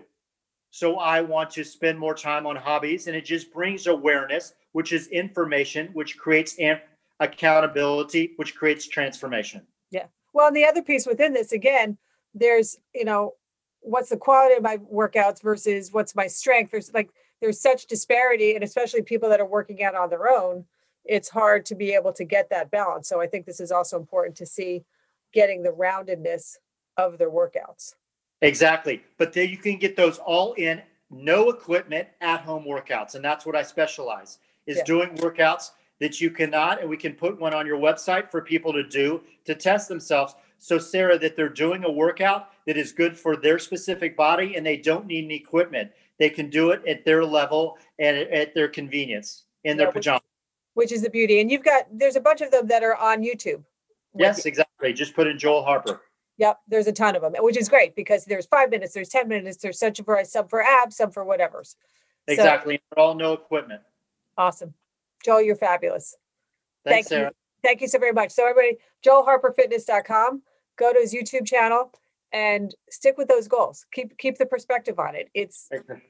[0.71, 4.91] So I want to spend more time on hobbies and it just brings awareness, which
[4.93, 6.81] is information, which creates am-
[7.19, 9.65] accountability, which creates transformation.
[9.89, 10.05] Yeah.
[10.33, 11.97] Well, and the other piece within this, again,
[12.35, 13.35] there's, you know,
[13.81, 16.71] what's the quality of my workouts versus what's my strength?
[16.71, 17.09] There's like,
[17.41, 20.65] there's such disparity and especially people that are working out on their own,
[21.09, 23.09] it's hard to be able to get that balance.
[23.09, 24.85] So I think this is also important to see
[25.33, 26.57] getting the roundedness
[26.97, 27.95] of their workouts.
[28.41, 29.03] Exactly.
[29.17, 33.15] But then you can get those all in, no equipment, at home workouts.
[33.15, 34.37] And that's what I specialize
[34.67, 34.83] is Yeah.
[34.85, 38.71] doing workouts that you cannot, and we can put one on your website for people
[38.71, 40.35] to do to test themselves.
[40.59, 44.65] So, Sarah, that they're doing a workout that is good for their specific body and
[44.65, 45.91] they don't need any equipment.
[46.17, 50.21] They can do it at their level and at- their convenience in their Yeah, pajamas.
[50.79, 51.41] Which is the beauty.
[51.41, 53.65] And you've got, there's a bunch of them that are on YouTube.
[54.15, 54.93] Yes, exactly.
[54.93, 55.99] Just put in Joel Harper.
[56.37, 59.27] Yep, there's a ton of them, which is great because there's five minutes, there's 10
[59.27, 61.75] minutes, there's such a variety, some for abs, some for whatever's.
[62.29, 62.79] Exactly.
[62.95, 63.81] They're all no equipment.
[64.37, 64.73] Awesome.
[65.25, 66.15] Joel, you're fabulous.
[66.85, 67.29] Thanks, Thank you.
[67.61, 68.31] Thank you so very much.
[68.31, 70.43] So everybody, joelharperfitness.com,
[70.77, 71.91] go to his YouTube channel
[72.31, 73.85] and stick with those goals.
[73.91, 75.29] Keep keep the perspective on it.
[75.33, 76.03] It's Exactly.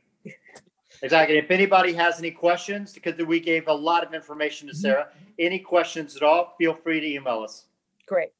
[1.01, 4.77] If anybody has any questions, because we gave a lot of information to Mhm.
[4.77, 7.65] Sarah, any questions at all, feel free to email us.
[8.07, 8.31] great.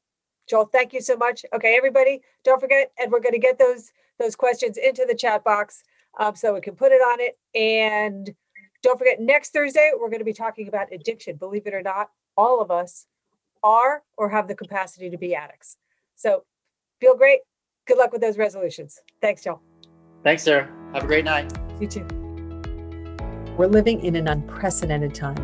[0.48, 1.46] Joel, thank you so much.
[1.54, 5.44] Okay, everybody, don't forget, and we're going to get those those questions into the chat
[5.44, 5.84] box
[6.18, 7.38] um, so we can put it on it.
[7.54, 8.36] And
[8.82, 11.38] don't forget, next Thursday, we're going to be talking about addiction.
[11.38, 13.06] Believe it or not, all of us
[13.64, 15.78] are or have the capacity to be addicts.
[16.16, 16.44] So
[17.00, 17.42] feel great.
[17.86, 19.00] Good luck with those resolutions.
[19.22, 19.62] Thanks, Joel.
[20.24, 20.68] Thanks, Sarah.
[20.94, 21.54] Have a great night.
[21.80, 22.29] You too.
[23.60, 25.36] We're living in an unprecedented time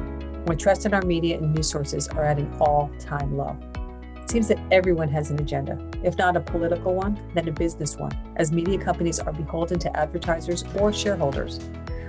[0.45, 3.57] when trust in our media and news sources are at an all time low.
[4.24, 7.97] It seems that everyone has an agenda, if not a political one, then a business
[7.97, 11.59] one, as media companies are beholden to advertisers or shareholders.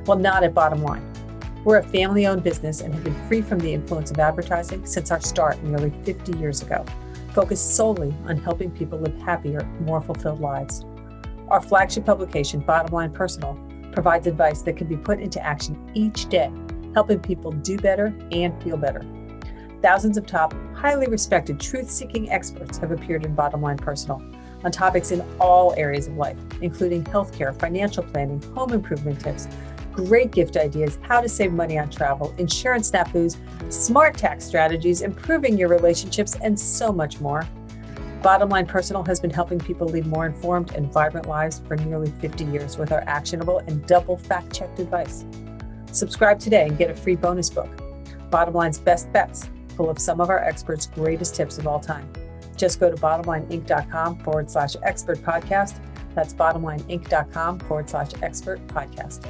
[0.06, 1.12] Well, not at Bottom Line.
[1.64, 5.10] We're a family owned business and have been free from the influence of advertising since
[5.10, 6.84] our start nearly 50 years ago,
[7.34, 10.84] focused solely on helping people live happier, more fulfilled lives.
[11.48, 13.58] Our flagship publication, Bottom Line Personal,
[13.92, 16.50] provides advice that can be put into action each day,
[16.94, 19.04] helping people do better and feel better.
[19.82, 24.22] Thousands of top, highly respected, truth seeking experts have appeared in Bottom Line Personal
[24.64, 29.48] on topics in all areas of life, including healthcare, financial planning, home improvement tips,
[29.92, 33.36] great gift ideas, how to save money on travel, insurance snafus,
[33.72, 37.46] smart tax strategies, improving your relationships, and so much more.
[38.26, 42.10] Bottom Line Personal has been helping people lead more informed and vibrant lives for nearly
[42.10, 45.24] 50 years with our actionable and double fact checked advice.
[45.92, 47.68] Subscribe today and get a free bonus book,
[48.28, 52.12] Bottom Line's Best Bets, full of some of our experts' greatest tips of all time.
[52.56, 55.78] Just go to bottomlineinc.com forward slash expert podcast.
[56.16, 59.24] That's bottomlineinc.com forward slash expert podcast.